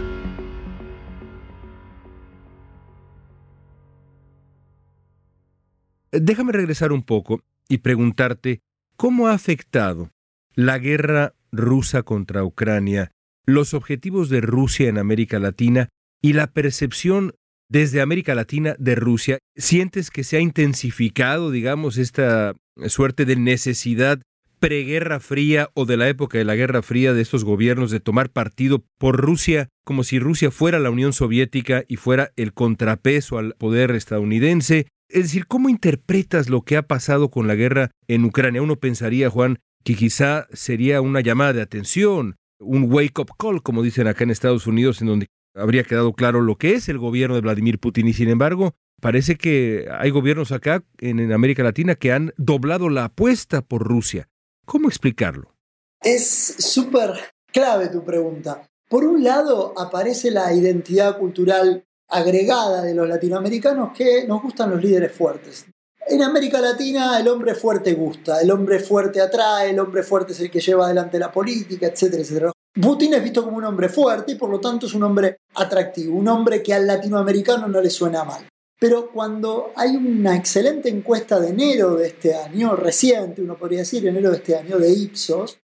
Déjame 6.11 6.51
regresar 6.51 6.91
un 6.91 7.03
poco 7.03 7.41
y 7.69 7.79
preguntarte 7.79 8.61
cómo 8.97 9.27
ha 9.27 9.33
afectado 9.33 10.11
la 10.53 10.77
guerra 10.77 11.33
rusa 11.51 12.03
contra 12.03 12.43
Ucrania, 12.43 13.11
los 13.45 13.73
objetivos 13.73 14.29
de 14.29 14.41
Rusia 14.41 14.89
en 14.89 14.97
América 14.97 15.39
Latina 15.39 15.89
y 16.21 16.33
la 16.33 16.47
percepción 16.47 17.33
desde 17.72 18.01
América 18.01 18.36
Latina 18.36 18.75
de 18.78 18.96
Rusia. 18.96 19.40
¿Sientes 19.56 20.12
que 20.12 20.25
se 20.25 20.38
ha 20.38 20.42
intensificado, 20.42 21.51
digamos, 21.51 21.98
esta 21.98 22.54
suerte 22.88 23.24
de 23.24 23.38
necesidad 23.38 24.22
preguerra 24.60 25.20
fría 25.20 25.70
o 25.74 25.86
de 25.86 25.98
la 25.98 26.10
época 26.10 26.38
de 26.38 26.44
la 26.44 26.56
Guerra 26.56 26.84
Fría 26.84 27.13
de 27.13 27.22
estos 27.22 27.44
gobiernos 27.44 27.90
de 27.90 28.00
tomar 28.00 28.30
partido 28.30 28.84
por 29.00 29.20
Rusia 29.20 29.70
como 29.84 30.04
si 30.04 30.20
Rusia 30.20 30.51
fuera 30.51 30.78
la 30.80 30.92
Unión 30.92 31.13
Soviética 31.13 31.84
y 31.88 31.96
fuera 31.96 32.32
el 32.36 32.54
contrapeso 32.54 33.38
al 33.38 33.56
poder 33.58 33.92
estadounidense? 33.92 34.88
Es 35.10 35.24
decir, 35.24 35.48
¿cómo 35.48 35.70
interpretas 35.70 36.50
lo 36.50 36.62
que 36.62 36.78
ha 36.78 36.84
pasado 36.84 37.32
con 37.32 37.48
la 37.48 37.56
guerra 37.56 37.92
en 38.08 38.25
Ucrania? 38.25 38.62
Uno 38.62 38.75
pensaría, 38.75 39.30
Juan, 39.30 39.60
que 39.84 39.96
quizá 39.96 40.48
sería 40.51 41.01
una 41.01 41.22
llamada 41.22 41.54
de 41.54 41.62
atención, 41.62 42.36
un 42.60 42.92
wake-up 42.92 43.32
call, 43.40 43.63
como 43.63 43.82
dicen 43.82 44.08
acá 44.08 44.25
en 44.25 44.30
Estados 44.30 44.68
Unidos, 44.68 45.01
en 45.01 45.08
donde 45.08 45.28
habría 45.55 45.84
quedado 45.84 46.13
claro 46.13 46.41
lo 46.41 46.58
que 46.58 46.74
es 46.74 46.89
el 46.89 46.98
gobierno 46.98 47.36
de 47.36 47.41
Vladimir 47.41 47.79
Putin 47.79 48.08
y 48.08 48.13
sin 48.13 48.29
embargo 48.29 48.75
parece 49.01 49.36
que 49.36 49.88
hay 49.91 50.10
gobiernos 50.10 50.51
acá 50.51 50.84
en, 51.00 51.31
América 51.31 51.63
Latina 51.63 51.96
que 51.96 52.12
han 52.12 52.34
doblado 52.38 52.89
la 52.89 53.05
apuesta 53.05 53.62
por 53.62 53.84
Rusia. 53.84 54.29
¿Cómo 54.65 54.88
explicarlo? 54.88 55.55
Es 56.01 56.55
súper 56.60 57.12
clave 57.51 57.89
tu 57.89 58.03
pregunta. 58.03 58.67
Por 58.88 59.03
un 59.03 59.24
lado 59.24 59.74
aparece 59.77 60.31
la 60.31 60.53
identidad 60.53 61.17
cultural 61.17 61.84
agregada 62.10 62.81
de 62.81 62.93
los 62.93 63.08
latinoamericanos 63.08 63.91
que 63.96 64.27
nos 64.27 64.41
gustan 64.41 64.70
los 64.70 64.81
líderes 64.81 65.12
fuertes. 65.12 65.65
En 66.08 66.22
América 66.22 66.60
Latina 66.60 67.20
el 67.20 67.27
hombre 67.27 67.55
fuerte 67.55 67.93
gusta, 67.93 68.41
el 68.41 68.51
hombre 68.51 68.79
fuerte 68.79 69.22
atrae, 69.22 69.70
el 69.70 69.79
hombre 69.79 70.03
fuerte 70.03 70.34
es 70.34 70.39
el 70.41 70.51
que 70.51 70.60
lleva 70.60 70.86
adelante 70.86 71.17
la 71.20 71.31
política, 71.31 71.88
etcétera, 71.88 72.22
etcétera. 72.22 72.51
Putin 72.74 73.16
es 73.16 73.24
visto 73.24 73.44
como 73.44 73.58
un 73.58 73.66
hombre 73.66 73.90
fuerte 73.90 74.32
y 74.32 74.36
por 74.36 74.50
lo 74.50 74.60
tanto 74.60 74.86
es 74.86 74.94
un 74.94 75.04
hombre 75.04 75.38
atractivo, 75.56 76.16
un 76.16 76.28
hombre 76.28 76.63
que 76.63 76.74
al 76.74 76.88
latinoamericano 76.88 77.68
no 77.68 77.82
le 77.82 77.90
suena 77.90 78.24
mal. 78.24 78.48
Pero 78.80 79.12
cuando 79.12 79.72
hay 79.75 79.96
una 79.96 80.36
excelente 80.36 80.90
encuesta 80.90 81.40
de 81.40 81.50
enero 81.50 81.96
de 81.96 82.08
este 82.08 82.34
año, 82.34 82.75
reciente, 82.75 83.42
uno 83.42 83.56
podría 83.56 83.80
decir 83.80 84.08
enero 84.08 84.32
de 84.32 84.38
este 84.38 84.56
año, 84.56 84.80
de 84.80 84.92
Ipsos, 84.92 85.60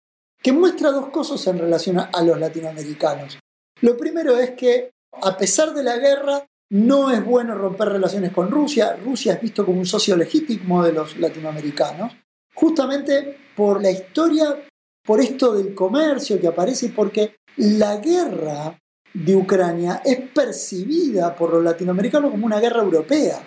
que 0.41 0.51
muestra 0.51 0.91
dos 0.91 1.09
cosas 1.09 1.45
en 1.47 1.59
relación 1.59 1.99
a 1.99 2.23
los 2.23 2.39
latinoamericanos. 2.39 3.37
Lo 3.81 3.97
primero 3.97 4.37
es 4.37 4.51
que, 4.51 4.91
a 5.21 5.37
pesar 5.37 5.73
de 5.73 5.83
la 5.83 5.97
guerra, 5.97 6.47
no 6.71 7.11
es 7.11 7.23
bueno 7.23 7.53
romper 7.53 7.89
relaciones 7.89 8.31
con 8.31 8.49
Rusia. 8.49 8.95
Rusia 8.95 9.33
es 9.33 9.41
visto 9.41 9.63
como 9.63 9.77
un 9.77 9.85
socio 9.85 10.17
legítimo 10.17 10.83
de 10.83 10.93
los 10.93 11.17
latinoamericanos, 11.17 12.13
justamente 12.55 13.37
por 13.55 13.79
la 13.81 13.91
historia, 13.91 14.57
por 15.05 15.19
esto 15.19 15.53
del 15.53 15.73
comercio 15.75 16.39
que 16.39 16.47
aparece 16.47 16.87
y 16.87 16.89
porque 16.89 17.35
la 17.57 17.97
guerra 17.97 18.79
de 19.13 19.35
Ucrania 19.35 20.01
es 20.03 20.19
percibida 20.33 21.35
por 21.35 21.53
los 21.53 21.63
latinoamericanos 21.63 22.31
como 22.31 22.45
una 22.45 22.59
guerra 22.59 22.81
europea. 22.81 23.43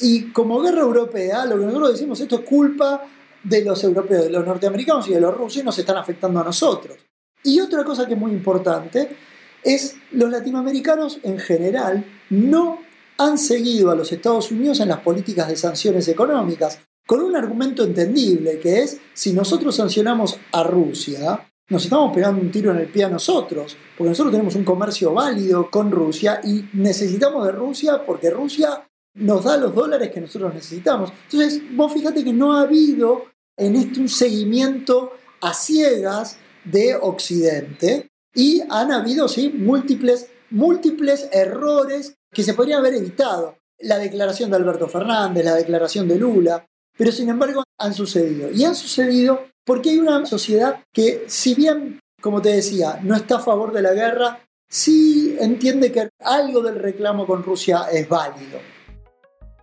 Y 0.00 0.30
como 0.32 0.60
guerra 0.60 0.80
europea, 0.80 1.44
lo 1.44 1.58
que 1.58 1.66
nosotros 1.66 1.92
decimos, 1.92 2.20
esto 2.20 2.36
es 2.36 2.42
culpa 2.42 3.02
de 3.42 3.64
los 3.64 3.82
europeos, 3.84 4.24
de 4.24 4.30
los 4.30 4.44
norteamericanos 4.44 5.08
y 5.08 5.14
de 5.14 5.20
los 5.20 5.34
rusos 5.34 5.62
y 5.62 5.64
nos 5.64 5.78
están 5.78 5.96
afectando 5.96 6.40
a 6.40 6.44
nosotros. 6.44 6.98
Y 7.42 7.60
otra 7.60 7.84
cosa 7.84 8.06
que 8.06 8.14
es 8.14 8.18
muy 8.18 8.32
importante 8.32 9.16
es 9.62 9.96
los 10.12 10.30
latinoamericanos 10.30 11.18
en 11.22 11.38
general 11.38 12.04
no 12.30 12.80
han 13.18 13.38
seguido 13.38 13.90
a 13.90 13.94
los 13.94 14.12
Estados 14.12 14.50
Unidos 14.50 14.80
en 14.80 14.88
las 14.88 15.00
políticas 15.00 15.48
de 15.48 15.56
sanciones 15.56 16.08
económicas, 16.08 16.80
con 17.06 17.22
un 17.22 17.36
argumento 17.36 17.84
entendible 17.84 18.58
que 18.58 18.82
es, 18.82 18.98
si 19.14 19.32
nosotros 19.32 19.76
sancionamos 19.76 20.38
a 20.52 20.64
Rusia, 20.64 21.48
nos 21.68 21.84
estamos 21.84 22.14
pegando 22.14 22.40
un 22.40 22.50
tiro 22.50 22.70
en 22.72 22.78
el 22.78 22.88
pie 22.88 23.04
a 23.04 23.08
nosotros, 23.08 23.76
porque 23.96 24.10
nosotros 24.10 24.32
tenemos 24.32 24.54
un 24.54 24.64
comercio 24.64 25.12
válido 25.12 25.70
con 25.70 25.90
Rusia 25.90 26.40
y 26.44 26.68
necesitamos 26.74 27.46
de 27.46 27.52
Rusia 27.52 28.04
porque 28.04 28.30
Rusia 28.30 28.86
nos 29.14 29.44
da 29.44 29.56
los 29.56 29.74
dólares 29.74 30.10
que 30.10 30.20
nosotros 30.20 30.54
necesitamos. 30.54 31.12
Entonces, 31.30 31.62
vos 31.74 31.92
fíjate 31.92 32.22
que 32.22 32.32
no 32.32 32.54
ha 32.54 32.62
habido 32.62 33.24
en 33.56 33.76
esto 33.76 34.00
un 34.00 34.08
seguimiento 34.08 35.12
a 35.40 35.54
ciegas 35.54 36.38
de 36.64 36.96
Occidente 36.96 38.10
y 38.34 38.62
han 38.68 38.92
habido, 38.92 39.28
sí, 39.28 39.48
múltiples, 39.48 40.28
múltiples 40.50 41.28
errores 41.32 42.14
que 42.32 42.42
se 42.42 42.54
podrían 42.54 42.80
haber 42.80 42.94
evitado. 42.94 43.56
La 43.78 43.98
declaración 43.98 44.50
de 44.50 44.56
Alberto 44.56 44.88
Fernández, 44.88 45.44
la 45.44 45.54
declaración 45.54 46.06
de 46.06 46.18
Lula, 46.18 46.66
pero 46.96 47.12
sin 47.12 47.28
embargo 47.28 47.64
han 47.78 47.94
sucedido. 47.94 48.50
Y 48.52 48.64
han 48.64 48.74
sucedido 48.74 49.46
porque 49.64 49.90
hay 49.90 49.98
una 49.98 50.24
sociedad 50.26 50.84
que, 50.92 51.24
si 51.26 51.54
bien, 51.54 52.00
como 52.20 52.40
te 52.40 52.50
decía, 52.50 53.00
no 53.02 53.14
está 53.14 53.36
a 53.36 53.40
favor 53.40 53.72
de 53.72 53.82
la 53.82 53.92
guerra, 53.92 54.40
sí 54.68 55.36
entiende 55.40 55.92
que 55.92 56.08
algo 56.20 56.62
del 56.62 56.78
reclamo 56.78 57.26
con 57.26 57.42
Rusia 57.42 57.86
es 57.92 58.08
válido. 58.08 58.58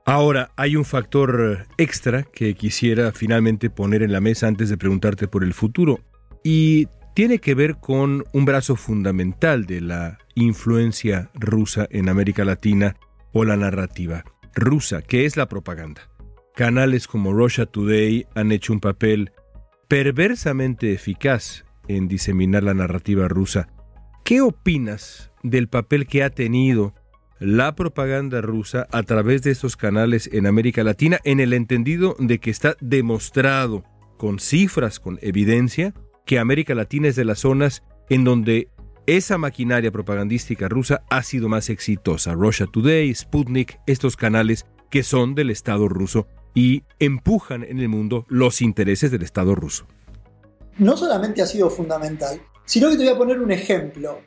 Ahora, 0.06 0.52
hay 0.58 0.76
un 0.76 0.84
factor 0.84 1.66
extra 1.78 2.24
que 2.24 2.56
quisiera 2.56 3.14
finalmente 3.14 3.70
poner 3.70 4.04
en 4.04 4.12
la 4.12 4.20
mesa 4.20 4.48
antes 4.48 4.70
de 4.70 4.78
preguntarte 4.78 5.30
por 5.30 5.44
el 5.46 5.54
futuro, 5.54 6.02
y 6.44 6.88
tiene 7.16 7.40
que 7.40 7.56
ver 7.56 7.78
con 7.78 8.26
un 8.34 8.44
brazo 8.44 8.76
fundamental 8.76 9.66
de 9.66 9.80
la 9.80 10.18
influencia 10.36 11.30
rusa 11.34 11.88
en 11.90 12.10
América 12.10 12.44
Latina 12.44 12.98
o 13.32 13.46
la 13.46 13.56
narrativa 13.56 14.26
rusa, 14.54 15.02
que 15.02 15.26
es 15.26 15.38
la 15.38 15.48
propaganda. 15.48 16.10
Canales 16.56 17.08
como 17.08 17.34
Russia 17.34 17.66
Today 17.66 18.28
han 18.36 18.52
hecho 18.52 18.74
un 18.74 18.80
papel 18.80 19.32
perversamente 19.88 20.94
eficaz 20.94 21.66
en 21.88 22.08
diseminar 22.08 22.64
la 22.64 22.76
narrativa 22.76 23.28
rusa. 23.28 23.70
¿Qué 24.24 24.40
opinas 24.42 25.32
del 25.42 25.68
papel 25.68 26.06
que 26.06 26.24
ha 26.24 26.30
tenido 26.30 26.94
la 27.40 27.74
propaganda 27.74 28.42
rusa 28.42 28.88
a 28.92 29.02
través 29.02 29.42
de 29.42 29.50
estos 29.50 29.76
canales 29.76 30.30
en 30.32 30.46
América 30.46 30.84
Latina 30.84 31.20
en 31.24 31.40
el 31.40 31.54
entendido 31.54 32.16
de 32.20 32.40
que 32.40 32.52
está 32.52 32.76
demostrado 32.80 33.84
con 34.18 34.38
cifras, 34.38 35.00
con 35.00 35.18
evidencia, 35.24 35.96
que 36.24 36.38
América 36.38 36.76
Latina 36.76 37.08
es 37.08 37.16
de 37.16 37.26
las 37.26 37.40
zonas 37.40 37.82
en 38.10 38.24
donde 38.24 38.70
esa 39.08 39.40
maquinaria 39.40 39.92
propagandística 39.92 40.70
rusa 40.70 41.02
ha 41.10 41.24
sido 41.24 41.50
más 41.50 41.72
exitosa. 41.72 42.34
Russia 42.34 42.68
Today, 42.72 43.14
Sputnik, 43.14 43.80
estos 43.88 44.16
canales 44.16 44.68
que 44.92 45.02
son 45.02 45.34
del 45.34 45.50
Estado 45.50 45.90
ruso 45.90 46.28
y 46.54 46.84
empujan 47.00 47.64
en 47.64 47.80
el 47.80 47.90
mundo 47.90 48.26
los 48.28 48.62
intereses 48.62 49.12
del 49.12 49.24
Estado 49.24 49.56
ruso. 49.56 49.86
No 50.78 50.98
solamente 50.98 51.42
ha 51.42 51.46
sido 51.46 51.70
fundamental, 51.70 52.42
sino 52.66 52.90
que 52.90 52.98
te 52.98 53.04
voy 53.04 53.14
a 53.14 53.18
poner 53.18 53.40
un 53.40 53.52
ejemplo. 53.52 54.20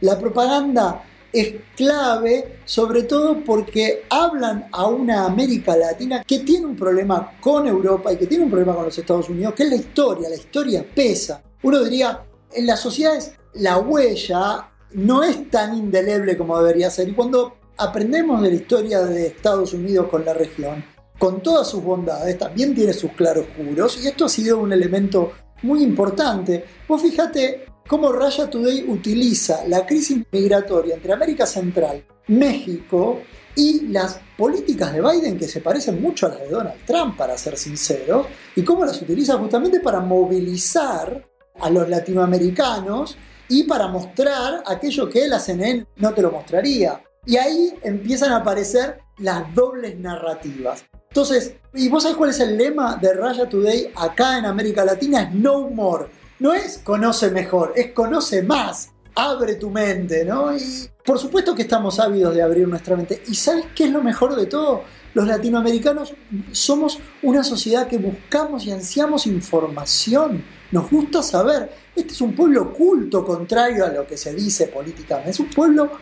La 0.00 0.18
propaganda 0.18 1.02
es 1.32 1.54
clave, 1.76 2.60
sobre 2.64 3.02
todo 3.02 3.44
porque 3.44 4.04
hablan 4.08 4.68
a 4.72 4.86
una 4.86 5.26
América 5.26 5.76
Latina 5.76 6.24
que 6.26 6.40
tiene 6.40 6.66
un 6.66 6.76
problema 6.76 7.32
con 7.40 7.66
Europa 7.66 8.12
y 8.12 8.16
que 8.16 8.26
tiene 8.26 8.44
un 8.44 8.50
problema 8.50 8.74
con 8.74 8.84
los 8.84 8.98
Estados 8.98 9.28
Unidos, 9.28 9.54
que 9.54 9.64
es 9.64 9.70
la 9.70 9.76
historia. 9.76 10.28
La 10.28 10.36
historia 10.36 10.86
pesa. 10.94 11.42
Uno 11.62 11.82
diría, 11.82 12.24
en 12.52 12.66
las 12.66 12.80
sociedades 12.80 13.34
la 13.54 13.78
huella 13.78 14.70
no 14.92 15.22
es 15.22 15.50
tan 15.50 15.76
indeleble 15.76 16.36
como 16.36 16.58
debería 16.58 16.90
ser. 16.90 17.08
Y 17.08 17.12
cuando 17.12 17.56
aprendemos 17.76 18.40
de 18.42 18.48
la 18.48 18.54
historia 18.54 19.00
de 19.00 19.26
Estados 19.26 19.74
Unidos 19.74 20.08
con 20.08 20.24
la 20.24 20.32
región, 20.32 20.84
con 21.18 21.42
todas 21.42 21.68
sus 21.68 21.82
bondades, 21.82 22.38
también 22.38 22.74
tiene 22.74 22.92
sus 22.92 23.12
claroscuros, 23.12 24.02
y 24.02 24.08
esto 24.08 24.26
ha 24.26 24.28
sido 24.28 24.58
un 24.58 24.72
elemento 24.72 25.32
muy 25.62 25.82
importante. 25.82 26.64
Vos 26.86 27.02
fíjate 27.02 27.66
cómo 27.88 28.12
Raya 28.12 28.50
Today 28.50 28.84
utiliza 28.88 29.66
la 29.66 29.86
crisis 29.86 30.24
migratoria 30.30 30.94
entre 30.94 31.12
América 31.12 31.46
Central, 31.46 32.04
México 32.28 33.20
y 33.54 33.88
las 33.88 34.20
políticas 34.36 34.92
de 34.92 35.00
Biden 35.00 35.38
que 35.38 35.48
se 35.48 35.60
parecen 35.60 36.02
mucho 36.02 36.26
a 36.26 36.30
las 36.30 36.40
de 36.40 36.48
Donald 36.48 36.84
Trump, 36.84 37.16
para 37.16 37.38
ser 37.38 37.56
sinceros, 37.56 38.26
y 38.54 38.62
cómo 38.62 38.84
las 38.84 39.00
utiliza 39.00 39.38
justamente 39.38 39.80
para 39.80 40.00
movilizar 40.00 41.26
a 41.58 41.70
los 41.70 41.88
latinoamericanos 41.88 43.16
y 43.48 43.64
para 43.64 43.88
mostrar 43.88 44.62
aquello 44.66 45.08
que 45.08 45.26
la 45.26 45.38
CNN 45.38 45.86
no 45.96 46.12
te 46.12 46.20
lo 46.20 46.30
mostraría. 46.30 47.02
Y 47.24 47.36
ahí 47.36 47.74
empiezan 47.82 48.32
a 48.32 48.38
aparecer 48.38 48.98
las 49.18 49.54
dobles 49.54 49.98
narrativas. 49.98 50.84
Entonces, 51.16 51.54
¿y 51.72 51.88
vos 51.88 52.02
sabés 52.02 52.18
cuál 52.18 52.28
es 52.28 52.40
el 52.40 52.58
lema 52.58 52.96
de 52.96 53.14
Raya 53.14 53.48
Today 53.48 53.90
acá 53.96 54.36
en 54.36 54.44
América 54.44 54.84
Latina? 54.84 55.22
Es 55.22 55.32
no 55.32 55.70
more. 55.70 56.08
No 56.40 56.52
es 56.52 56.76
conoce 56.84 57.30
mejor, 57.30 57.72
es 57.74 57.92
conoce 57.92 58.42
más. 58.42 58.90
Abre 59.14 59.54
tu 59.54 59.70
mente, 59.70 60.26
¿no? 60.26 60.54
Y 60.54 60.60
por 61.02 61.18
supuesto 61.18 61.54
que 61.54 61.62
estamos 61.62 61.98
ávidos 62.00 62.34
de 62.34 62.42
abrir 62.42 62.68
nuestra 62.68 62.96
mente. 62.96 63.22
¿Y 63.28 63.34
sabes 63.34 63.64
qué 63.74 63.84
es 63.84 63.92
lo 63.92 64.02
mejor 64.02 64.36
de 64.36 64.44
todo? 64.44 64.82
Los 65.14 65.26
latinoamericanos 65.26 66.12
somos 66.52 66.98
una 67.22 67.42
sociedad 67.42 67.88
que 67.88 67.96
buscamos 67.96 68.66
y 68.66 68.72
ansiamos 68.72 69.26
información. 69.26 70.44
Nos 70.70 70.90
gusta 70.90 71.22
saber. 71.22 71.72
Este 71.94 72.12
es 72.12 72.20
un 72.20 72.34
pueblo 72.34 72.74
culto, 72.74 73.24
contrario 73.24 73.86
a 73.86 73.88
lo 73.88 74.06
que 74.06 74.18
se 74.18 74.34
dice 74.34 74.66
políticamente. 74.66 75.30
Es 75.30 75.40
un 75.40 75.48
pueblo 75.48 75.92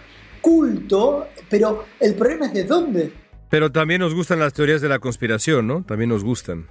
culto, 0.41 1.29
pero 1.49 1.85
el 2.01 2.17
problema 2.17 2.47
es 2.47 2.53
de 2.53 2.65
dónde 2.65 3.24
pero 3.55 3.71
también 3.71 4.01
nos 4.01 4.15
gustan 4.15 4.41
las 4.41 4.53
teorías 4.53 4.81
de 4.81 4.89
la 4.89 4.99
conspiración, 4.99 5.69
¿no? 5.69 5.85
También 5.85 6.11
nos 6.11 6.25
gustan. 6.25 6.67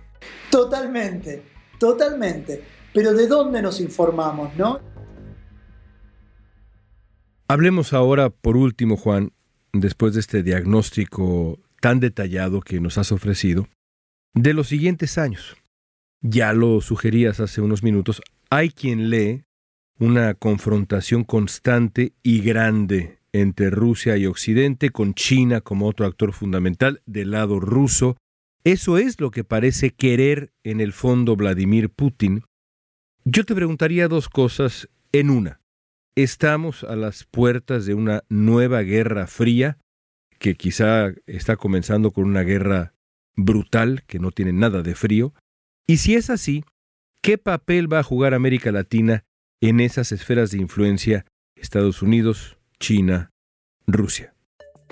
Totalmente, 0.51 1.41
totalmente. 1.79 2.61
Pero 2.93 3.13
¿de 3.13 3.25
dónde 3.25 3.61
nos 3.61 3.79
informamos, 3.79 4.53
no? 4.57 4.81
Hablemos 7.47 7.93
ahora, 7.93 8.31
por 8.31 8.57
último, 8.57 8.97
Juan, 8.97 9.31
después 9.71 10.13
de 10.13 10.19
este 10.19 10.43
diagnóstico 10.43 11.57
tan 11.79 12.01
detallado 12.01 12.59
que 12.59 12.81
nos 12.81 12.97
has 12.97 13.13
ofrecido, 13.13 13.69
de 14.33 14.53
los 14.53 14.67
siguientes 14.67 15.17
años. 15.17 15.55
Ya 16.19 16.51
lo 16.51 16.81
sugerías 16.81 17.39
hace 17.39 17.61
unos 17.61 17.81
minutos, 17.81 18.21
hay 18.49 18.69
quien 18.69 19.09
lee 19.09 19.45
una 19.99 20.33
confrontación 20.33 21.23
constante 21.23 22.11
y 22.23 22.41
grande 22.41 23.22
entre 23.33 23.69
Rusia 23.69 24.15
y 24.15 24.25
Occidente, 24.27 24.91
con 24.91 25.13
China 25.13 25.61
como 25.61 25.87
otro 25.87 26.05
actor 26.05 26.31
fundamental 26.31 27.01
del 27.05 27.31
lado 27.31 27.59
ruso. 27.59 28.15
Eso 28.63 28.97
es 28.97 29.19
lo 29.19 29.31
que 29.31 29.43
parece 29.43 29.91
querer 29.91 30.53
en 30.63 30.79
el 30.79 30.93
fondo 30.93 31.35
Vladimir 31.35 31.89
Putin. 31.89 32.43
Yo 33.25 33.43
te 33.43 33.55
preguntaría 33.55 34.07
dos 34.07 34.29
cosas 34.29 34.87
en 35.11 35.29
una. 35.29 35.59
¿Estamos 36.15 36.83
a 36.83 36.95
las 36.95 37.25
puertas 37.25 37.85
de 37.85 37.95
una 37.95 38.23
nueva 38.29 38.81
guerra 38.81 39.27
fría, 39.27 39.79
que 40.37 40.55
quizá 40.55 41.11
está 41.25 41.57
comenzando 41.57 42.11
con 42.11 42.25
una 42.25 42.43
guerra 42.43 42.93
brutal, 43.35 44.03
que 44.05 44.19
no 44.19 44.31
tiene 44.31 44.53
nada 44.53 44.83
de 44.83 44.93
frío? 44.93 45.33
Y 45.87 45.97
si 45.97 46.15
es 46.15 46.29
así, 46.29 46.63
¿qué 47.21 47.37
papel 47.37 47.91
va 47.91 47.99
a 47.99 48.03
jugar 48.03 48.33
América 48.33 48.71
Latina 48.71 49.25
en 49.59 49.79
esas 49.79 50.11
esferas 50.11 50.51
de 50.51 50.59
influencia 50.59 51.25
Estados 51.55 52.01
Unidos, 52.01 52.57
China, 52.83 53.31
Rusia. 53.87 54.35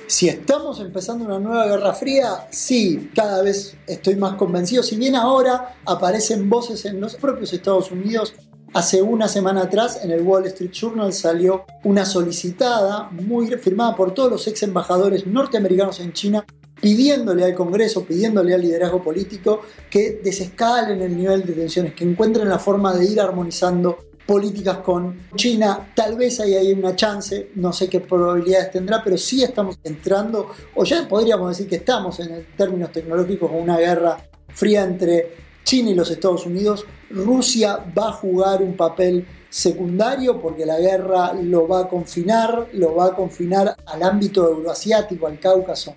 Si 0.08 0.30
estamos 0.30 0.80
empezando 0.80 1.26
una 1.26 1.40
nueva 1.40 1.68
guerra 1.68 1.94
fría, 1.94 2.48
sí, 2.50 3.12
cada 3.14 3.44
vez 3.44 3.76
estoy 3.86 4.16
más 4.16 4.36
convencido. 4.36 4.82
Si 4.82 4.96
bien 4.96 5.14
ahora 5.14 5.76
aparecen 5.86 6.50
voces 6.50 6.86
en 6.86 7.02
los 7.02 7.16
propios 7.16 7.52
Estados 7.52 7.92
Unidos, 7.92 8.34
hace 8.74 9.02
una 9.02 9.28
semana 9.28 9.64
atrás 9.64 10.00
en 10.06 10.12
el 10.12 10.22
Wall 10.22 10.46
Street 10.46 10.72
Journal 10.72 11.12
salió 11.12 11.66
una 11.84 12.06
solicitada 12.06 13.10
muy 13.10 13.48
firmada 13.58 13.94
por 13.94 14.14
todos 14.14 14.32
los 14.32 14.48
ex 14.48 14.64
embajadores 14.64 15.28
norteamericanos 15.28 16.00
en 16.00 16.14
China 16.14 16.46
pidiéndole 16.80 17.44
al 17.44 17.56
Congreso, 17.56 18.06
pidiéndole 18.06 18.54
al 18.54 18.62
liderazgo 18.62 19.04
político 19.04 19.64
que 19.90 20.22
desescalen 20.24 21.02
el 21.02 21.18
nivel 21.18 21.46
de 21.46 21.52
tensiones, 21.52 21.94
que 21.94 22.06
encuentren 22.06 22.48
la 22.48 22.58
forma 22.58 22.94
de 22.94 23.06
ir 23.06 23.20
armonizando 23.20 23.98
políticas 24.32 24.78
con 24.78 25.28
China. 25.36 25.91
Tal 25.94 26.15
vez 26.15 26.39
ahí 26.39 26.54
hay 26.54 26.72
una 26.72 26.96
chance, 26.96 27.50
no 27.56 27.74
sé 27.74 27.89
qué 27.89 28.00
probabilidades 28.00 28.72
tendrá, 28.72 29.04
pero 29.04 29.17
sí 29.17 29.44
estamos 29.44 29.78
entrando, 29.84 30.52
o 30.74 30.86
ya 30.86 31.06
podríamos 31.06 31.50
decir 31.50 31.67
que 31.67 31.76
estamos 31.76 32.17
en 32.22 32.48
términos 32.56 32.94
tecnológicos 32.94 33.52
con 33.52 33.60
una 33.60 33.78
guerra 33.78 34.17
fría 34.48 34.86
entre 34.86 35.36
China 35.65 35.89
y 35.89 35.96
los 35.96 36.10
Estados 36.12 36.46
Unidos. 36.46 36.86
Rusia 37.10 37.84
va 37.98 38.08
a 38.08 38.13
jugar 38.13 38.63
un 38.63 38.78
papel 38.78 39.28
secundario 39.50 40.39
porque 40.39 40.65
la 40.65 40.80
guerra 40.80 41.34
lo 41.34 41.67
va 41.67 41.82
a 41.82 41.89
confinar, 41.89 42.70
lo 42.72 42.96
va 42.96 43.08
a 43.08 43.13
confinar 43.13 43.76
al 43.86 44.02
ámbito 44.02 44.48
euroasiático, 44.48 45.28
al 45.28 45.41
Cáucaso 45.41 45.94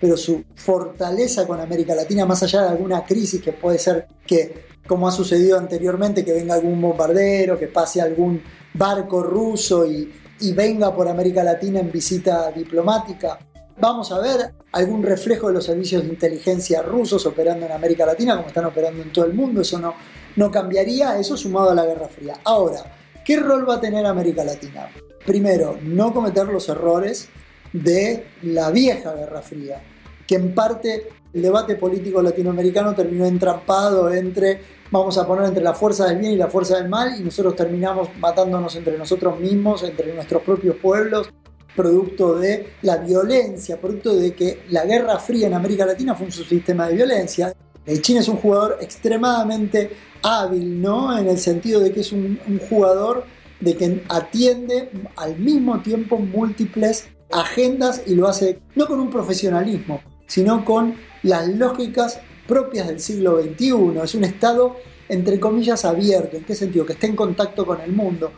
pero 0.00 0.16
su 0.16 0.44
fortaleza 0.54 1.44
con 1.44 1.60
América 1.60 1.94
Latina, 1.94 2.24
más 2.24 2.42
allá 2.44 2.62
de 2.62 2.68
alguna 2.68 3.04
crisis 3.04 3.42
que 3.42 3.52
puede 3.52 3.78
ser 3.78 4.06
que, 4.24 4.67
como 4.88 5.06
ha 5.06 5.12
sucedido 5.12 5.58
anteriormente, 5.58 6.24
que 6.24 6.32
venga 6.32 6.54
algún 6.54 6.80
bombardero, 6.80 7.58
que 7.58 7.68
pase 7.68 8.00
algún 8.00 8.42
barco 8.72 9.22
ruso 9.22 9.86
y, 9.86 10.12
venga 10.54 10.94
por 10.94 11.08
América 11.08 11.42
Latina 11.44 11.80
en 11.80 11.92
visita 11.92 12.50
diplomática. 12.52 13.38
Vamos 13.80 14.10
a 14.12 14.20
ver 14.20 14.54
algún 14.72 15.02
reflejo 15.02 15.48
de 15.48 15.54
los 15.54 15.64
servicios 15.64 16.02
de 16.02 16.08
inteligencia 16.08 16.80
rusos 16.82 17.26
operando 17.26 17.66
en 17.66 17.72
América 17.72 18.06
Latina, 18.06 18.36
como 18.36 18.48
están 18.48 18.64
operando 18.64 19.02
en 19.02 19.12
todo 19.12 19.26
el 19.26 19.34
mundo. 19.34 19.60
Eso 19.60 19.78
no, 19.78 19.94
no 20.36 20.50
cambiaría, 20.50 21.18
eso 21.18 21.36
sumado 21.36 21.70
a 21.70 21.74
la 21.74 21.84
Guerra 21.84 22.08
Fría. 22.08 22.38
Ahora, 22.44 22.84
¿qué 23.24 23.38
rol 23.38 23.68
va 23.68 23.74
a 23.74 23.80
tener 23.80 24.06
América 24.06 24.44
Latina? 24.44 24.88
Primero, 25.26 25.76
no 25.82 26.14
cometer 26.14 26.46
los 26.46 26.68
errores 26.68 27.28
de 27.72 28.26
la 28.42 28.70
vieja 28.70 29.12
Guerra 29.12 29.42
Fría, 29.42 29.82
que 30.26 30.36
en 30.36 30.54
parte 30.54 31.08
el 31.32 31.42
debate 31.42 31.76
político 31.76 32.22
latinoamericano 32.22 32.94
terminó 32.94 33.26
entrampado 33.26 34.12
entre, 34.12 34.60
vamos 34.90 35.18
a 35.18 35.26
poner, 35.26 35.46
entre 35.46 35.62
la 35.62 35.74
fuerza 35.74 36.06
del 36.06 36.18
bien 36.18 36.32
y 36.32 36.36
la 36.36 36.48
fuerza 36.48 36.76
del 36.76 36.88
mal, 36.88 37.18
y 37.18 37.22
nosotros 37.22 37.56
terminamos 37.56 38.08
matándonos 38.18 38.74
entre 38.76 38.96
nosotros 38.96 39.38
mismos, 39.38 39.82
entre 39.82 40.12
nuestros 40.14 40.42
propios 40.42 40.76
pueblos, 40.76 41.28
producto 41.74 42.38
de 42.38 42.72
la 42.82 42.96
violencia, 42.96 43.80
producto 43.80 44.16
de 44.16 44.34
que 44.34 44.62
la 44.70 44.84
Guerra 44.84 45.18
Fría 45.18 45.46
en 45.46 45.54
América 45.54 45.86
Latina 45.86 46.14
fue 46.14 46.26
un 46.26 46.32
sistema 46.32 46.88
de 46.88 46.94
violencia. 46.94 47.54
El 47.86 48.02
China 48.02 48.20
es 48.20 48.28
un 48.28 48.36
jugador 48.36 48.78
extremadamente 48.80 49.90
hábil, 50.22 50.82
¿no? 50.82 51.16
En 51.16 51.28
el 51.28 51.38
sentido 51.38 51.80
de 51.80 51.92
que 51.92 52.00
es 52.00 52.12
un, 52.12 52.40
un 52.48 52.58
jugador 52.58 53.24
de 53.60 53.76
que 53.76 54.02
atiende 54.08 54.90
al 55.16 55.38
mismo 55.38 55.80
tiempo 55.80 56.18
múltiples 56.18 57.08
agendas 57.30 58.02
y 58.06 58.14
lo 58.14 58.26
hace 58.26 58.60
no 58.74 58.86
con 58.86 59.00
un 59.00 59.10
profesionalismo, 59.10 60.00
sino 60.26 60.64
con 60.64 60.96
las 61.22 61.48
lógicas 61.48 62.20
propias 62.48 62.88
del 62.88 62.98
siglo 62.98 63.40
XXI. 63.40 64.00
Es 64.02 64.14
un 64.14 64.24
Estado, 64.24 64.76
entre 65.08 65.38
comillas, 65.38 65.84
abierto. 65.84 66.36
¿En 66.36 66.44
qué 66.44 66.56
sentido? 66.56 66.84
Que 66.84 66.94
está 66.94 67.06
en 67.06 67.14
contacto 67.14 67.64
con 67.64 67.80
el 67.80 67.92
mundo. 67.92 68.32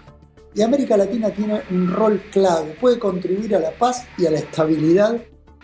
Y 0.55 0.63
América 0.63 0.97
Latina 0.97 1.31
tiene 1.31 1.63
un 1.71 1.89
rol 1.89 2.25
clave, 2.31 2.77
puede 2.81 2.99
contribuir 2.99 3.55
a 3.55 3.61
la 3.61 3.71
paz 3.71 4.05
y 4.19 4.27
a 4.27 4.33
la 4.33 4.41
estabilidad 4.41 5.17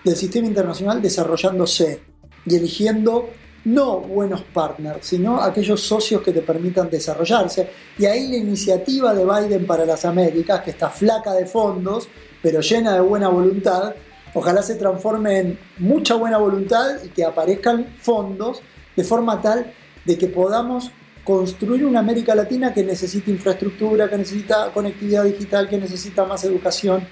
del 0.04 0.16
sistema 0.16 0.46
internacional 0.46 1.02
desarrollándose 1.02 2.00
y 2.46 2.54
eligiendo 2.54 3.28
no 3.64 3.98
buenos 3.98 4.42
partners, 4.42 5.04
sino 5.04 5.42
aquellos 5.42 5.80
socios 5.80 6.22
que 6.22 6.32
te 6.32 6.42
permitan 6.42 6.88
desarrollarse. 6.88 7.68
Y 7.98 8.06
ahí 8.06 8.28
la 8.28 8.36
iniciativa 8.36 9.12
de 9.12 9.24
Biden 9.24 9.66
para 9.66 9.84
las 9.84 10.04
Américas, 10.04 10.60
que 10.60 10.70
está 10.70 10.88
flaca 10.88 11.32
de 11.32 11.46
fondos, 11.46 12.08
pero 12.40 12.60
llena 12.60 12.94
de 12.94 13.00
buena 13.00 13.28
voluntad, 13.28 13.92
ojalá 14.34 14.62
se 14.62 14.74
transforme 14.74 15.38
en 15.38 15.58
mucha 15.78 16.14
buena 16.14 16.38
voluntad 16.38 17.02
y 17.04 17.08
que 17.08 17.24
aparezcan 17.24 17.86
fondos 18.00 18.62
de 18.96 19.04
forma 19.04 19.40
tal 19.40 19.72
de 20.04 20.18
que 20.18 20.28
podamos 20.28 20.90
construir 21.24 21.84
una 21.84 22.00
América 22.00 22.34
Latina 22.34 22.72
que 22.72 22.84
necesita 22.84 23.30
infraestructura, 23.30 24.08
que 24.08 24.16
necesita 24.16 24.70
conectividad 24.72 25.24
digital, 25.24 25.68
que 25.68 25.76
necesita 25.76 26.24
más 26.24 26.44
educación, 26.44 27.06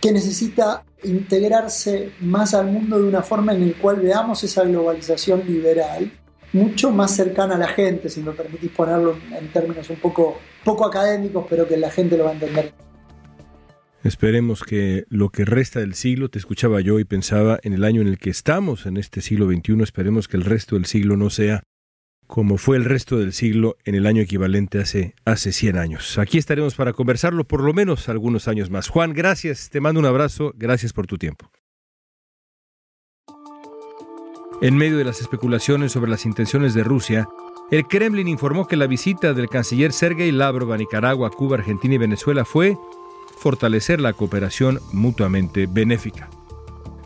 que 0.00 0.10
necesita 0.12 0.84
integrarse 1.04 2.12
más 2.20 2.54
al 2.54 2.66
mundo 2.66 2.98
de 2.98 3.08
una 3.08 3.22
forma 3.22 3.52
en 3.52 3.68
la 3.68 3.74
cual 3.78 4.00
veamos 4.00 4.42
esa 4.42 4.64
globalización 4.64 5.44
liberal 5.46 6.10
mucho 6.52 6.90
más 6.90 7.14
cercana 7.14 7.54
a 7.54 7.58
la 7.58 7.68
gente, 7.68 8.08
si 8.08 8.20
me 8.20 8.32
permitís 8.32 8.70
ponerlo 8.70 9.16
en 9.38 9.50
términos 9.52 9.88
un 9.90 9.96
poco, 9.96 10.38
poco 10.64 10.84
académicos, 10.84 11.46
pero 11.48 11.66
que 11.66 11.76
la 11.76 11.90
gente 11.90 12.16
lo 12.16 12.24
va 12.24 12.30
a 12.30 12.34
entender. 12.34 12.72
Esperemos 14.02 14.62
que 14.62 15.04
lo 15.08 15.28
que 15.28 15.44
resta 15.44 15.80
del 15.80 15.94
siglo, 15.94 16.28
te 16.28 16.38
escuchaba 16.38 16.80
yo 16.80 16.98
y 16.98 17.04
pensaba 17.04 17.60
en 17.62 17.72
el 17.72 17.84
año 17.84 18.00
en 18.00 18.08
el 18.08 18.18
que 18.18 18.30
estamos, 18.30 18.86
en 18.86 18.96
este 18.96 19.20
siglo 19.20 19.46
XXI, 19.46 19.82
esperemos 19.82 20.26
que 20.26 20.36
el 20.36 20.44
resto 20.44 20.74
del 20.74 20.86
siglo 20.86 21.16
no 21.16 21.30
sea 21.30 21.62
como 22.26 22.56
fue 22.56 22.78
el 22.78 22.86
resto 22.86 23.18
del 23.18 23.34
siglo 23.34 23.76
en 23.84 23.94
el 23.94 24.06
año 24.06 24.22
equivalente 24.22 24.80
hace, 24.80 25.14
hace 25.26 25.52
100 25.52 25.76
años. 25.76 26.18
Aquí 26.18 26.38
estaremos 26.38 26.74
para 26.74 26.94
conversarlo 26.94 27.44
por 27.44 27.62
lo 27.62 27.74
menos 27.74 28.08
algunos 28.08 28.48
años 28.48 28.70
más. 28.70 28.88
Juan, 28.88 29.12
gracias, 29.12 29.68
te 29.68 29.82
mando 29.82 30.00
un 30.00 30.06
abrazo, 30.06 30.54
gracias 30.56 30.94
por 30.94 31.06
tu 31.06 31.18
tiempo. 31.18 31.50
En 34.62 34.76
medio 34.76 34.96
de 34.96 35.04
las 35.04 35.20
especulaciones 35.20 35.92
sobre 35.92 36.10
las 36.10 36.24
intenciones 36.24 36.72
de 36.72 36.84
Rusia, 36.84 37.28
el 37.70 37.86
Kremlin 37.86 38.28
informó 38.28 38.66
que 38.66 38.76
la 38.76 38.86
visita 38.86 39.34
del 39.34 39.48
canciller 39.48 39.92
Sergei 39.92 40.32
Lavrov 40.32 40.72
a 40.72 40.78
Nicaragua, 40.78 41.30
Cuba, 41.30 41.58
Argentina 41.58 41.96
y 41.96 41.98
Venezuela 41.98 42.46
fue 42.46 42.78
fortalecer 43.42 44.00
la 44.00 44.12
cooperación 44.12 44.78
mutuamente 44.92 45.66
benéfica. 45.66 46.30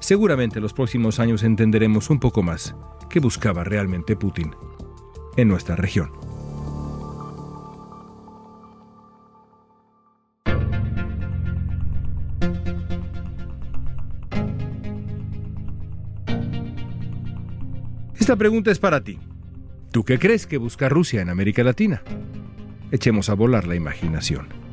Seguramente 0.01 0.59
en 0.59 0.65
los 0.65 0.75
próximos 0.75 1.19
años 1.19 1.43
entenderemos 1.43 2.11
un 2.11 2.21
poco 2.21 2.43
más 2.43 2.77
qué 3.09 3.21
buscaba 3.21 3.65
realmente 3.65 4.17
Putin 4.17 4.55
en 5.39 5.49
nuestra 5.49 5.77
región. 5.77 6.11
Esta 18.21 18.37
pregunta 18.37 18.71
es 18.71 18.79
para 18.79 19.03
ti. 19.03 19.19
¿Tú 19.91 20.05
qué 20.05 20.19
crees 20.19 20.47
que 20.47 20.59
busca 20.59 20.91
Rusia 20.91 21.23
en 21.23 21.31
América 21.31 21.65
Latina? 21.65 22.03
Echemos 22.91 23.31
a 23.31 23.35
volar 23.35 23.67
la 23.67 23.75
imaginación. 23.75 24.66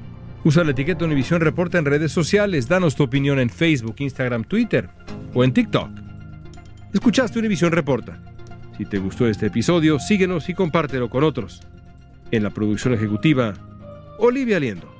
Usa 0.46 0.66
la 0.66 0.72
etiqueta 0.72 1.06
Univisión 1.06 1.40
Reporta 1.40 1.78
en 1.78 1.86
redes 1.86 2.12
sociales. 2.12 2.68
Danos 2.68 2.96
tu 2.96 3.04
opinión 3.04 3.40
en 3.40 3.50
Facebook, 3.50 3.96
Instagram, 4.00 4.44
Twitter 4.44 4.90
o 5.34 5.44
en 5.44 5.54
TikTok. 5.54 5.90
Escuchaste 6.94 7.40
Univisión 7.40 7.72
Reporta. 7.72 8.20
Si 8.78 8.86
te 8.86 8.98
gustó 8.98 9.28
este 9.28 9.46
episodio, 9.46 10.00
síguenos 10.00 10.50
y 10.50 10.54
compártelo 10.54 11.10
con 11.10 11.24
otros. 11.24 11.62
En 12.32 12.44
la 12.44 12.50
producción 12.50 12.94
ejecutiva, 12.94 13.54
Olivia 14.18 14.60
Liendo. 14.60 14.94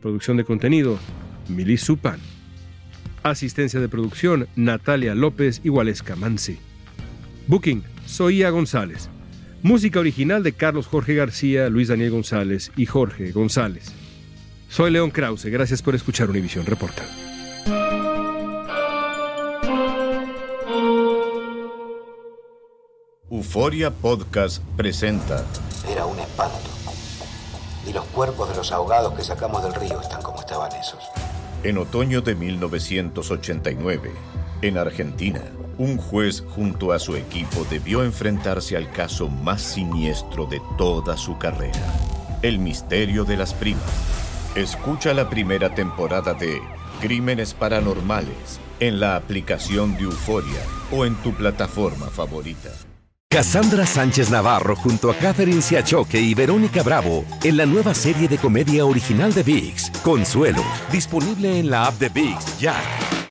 Producción 0.00 0.36
de 0.36 0.44
contenido, 0.44 0.98
Milis 1.48 1.82
Supan. 1.82 2.18
Asistencia 3.22 3.78
de 3.78 3.88
producción, 3.88 4.48
Natalia 4.56 5.14
López 5.14 5.60
y 5.62 5.68
Waleska 5.68 6.16
Mansi. 6.16 6.58
Booking, 7.46 7.84
Soía 8.04 8.50
González. 8.50 9.10
Música 9.62 10.00
original 10.00 10.42
de 10.42 10.54
Carlos 10.54 10.88
Jorge 10.88 11.14
García, 11.14 11.68
Luis 11.68 11.86
Daniel 11.86 12.10
González 12.10 12.72
y 12.76 12.86
Jorge 12.86 13.30
González. 13.30 13.94
Soy 14.72 14.90
León 14.90 15.10
Krause, 15.10 15.44
gracias 15.50 15.82
por 15.82 15.94
escuchar 15.94 16.30
Univisión 16.30 16.64
Reporta. 16.64 17.02
Euforia 23.30 23.90
Podcast 23.90 24.64
presenta. 24.74 25.44
Era 25.86 26.06
un 26.06 26.18
espanto. 26.18 26.56
Y 27.86 27.92
los 27.92 28.06
cuerpos 28.06 28.48
de 28.48 28.56
los 28.56 28.72
ahogados 28.72 29.12
que 29.12 29.22
sacamos 29.22 29.62
del 29.62 29.74
río 29.74 30.00
están 30.00 30.22
como 30.22 30.40
estaban 30.40 30.72
esos. 30.72 31.04
En 31.64 31.76
otoño 31.76 32.22
de 32.22 32.34
1989, 32.34 34.10
en 34.62 34.78
Argentina, 34.78 35.42
un 35.76 35.98
juez 35.98 36.42
junto 36.48 36.92
a 36.92 36.98
su 36.98 37.14
equipo 37.14 37.66
debió 37.68 38.04
enfrentarse 38.04 38.78
al 38.78 38.90
caso 38.90 39.28
más 39.28 39.60
siniestro 39.60 40.46
de 40.46 40.62
toda 40.78 41.18
su 41.18 41.36
carrera, 41.36 41.94
el 42.40 42.58
misterio 42.58 43.26
de 43.26 43.36
las 43.36 43.52
primas. 43.52 44.21
Escucha 44.54 45.14
la 45.14 45.30
primera 45.30 45.74
temporada 45.74 46.34
de 46.34 46.60
Crímenes 47.00 47.54
Paranormales 47.54 48.60
en 48.80 49.00
la 49.00 49.16
aplicación 49.16 49.96
de 49.96 50.02
Euforia 50.02 50.60
o 50.90 51.06
en 51.06 51.14
tu 51.22 51.32
plataforma 51.32 52.08
favorita. 52.08 52.68
Cassandra 53.30 53.86
Sánchez 53.86 54.30
Navarro 54.30 54.76
junto 54.76 55.10
a 55.10 55.14
Catherine 55.14 55.62
Siachoque 55.62 56.20
y 56.20 56.34
Verónica 56.34 56.82
Bravo 56.82 57.24
en 57.42 57.56
la 57.56 57.64
nueva 57.64 57.94
serie 57.94 58.28
de 58.28 58.36
comedia 58.36 58.84
original 58.84 59.32
de 59.32 59.42
VIX, 59.42 59.90
Consuelo, 60.02 60.62
disponible 60.92 61.58
en 61.58 61.70
la 61.70 61.86
app 61.86 61.98
de 61.98 62.10
VIX 62.10 62.58
ya. 62.60 62.74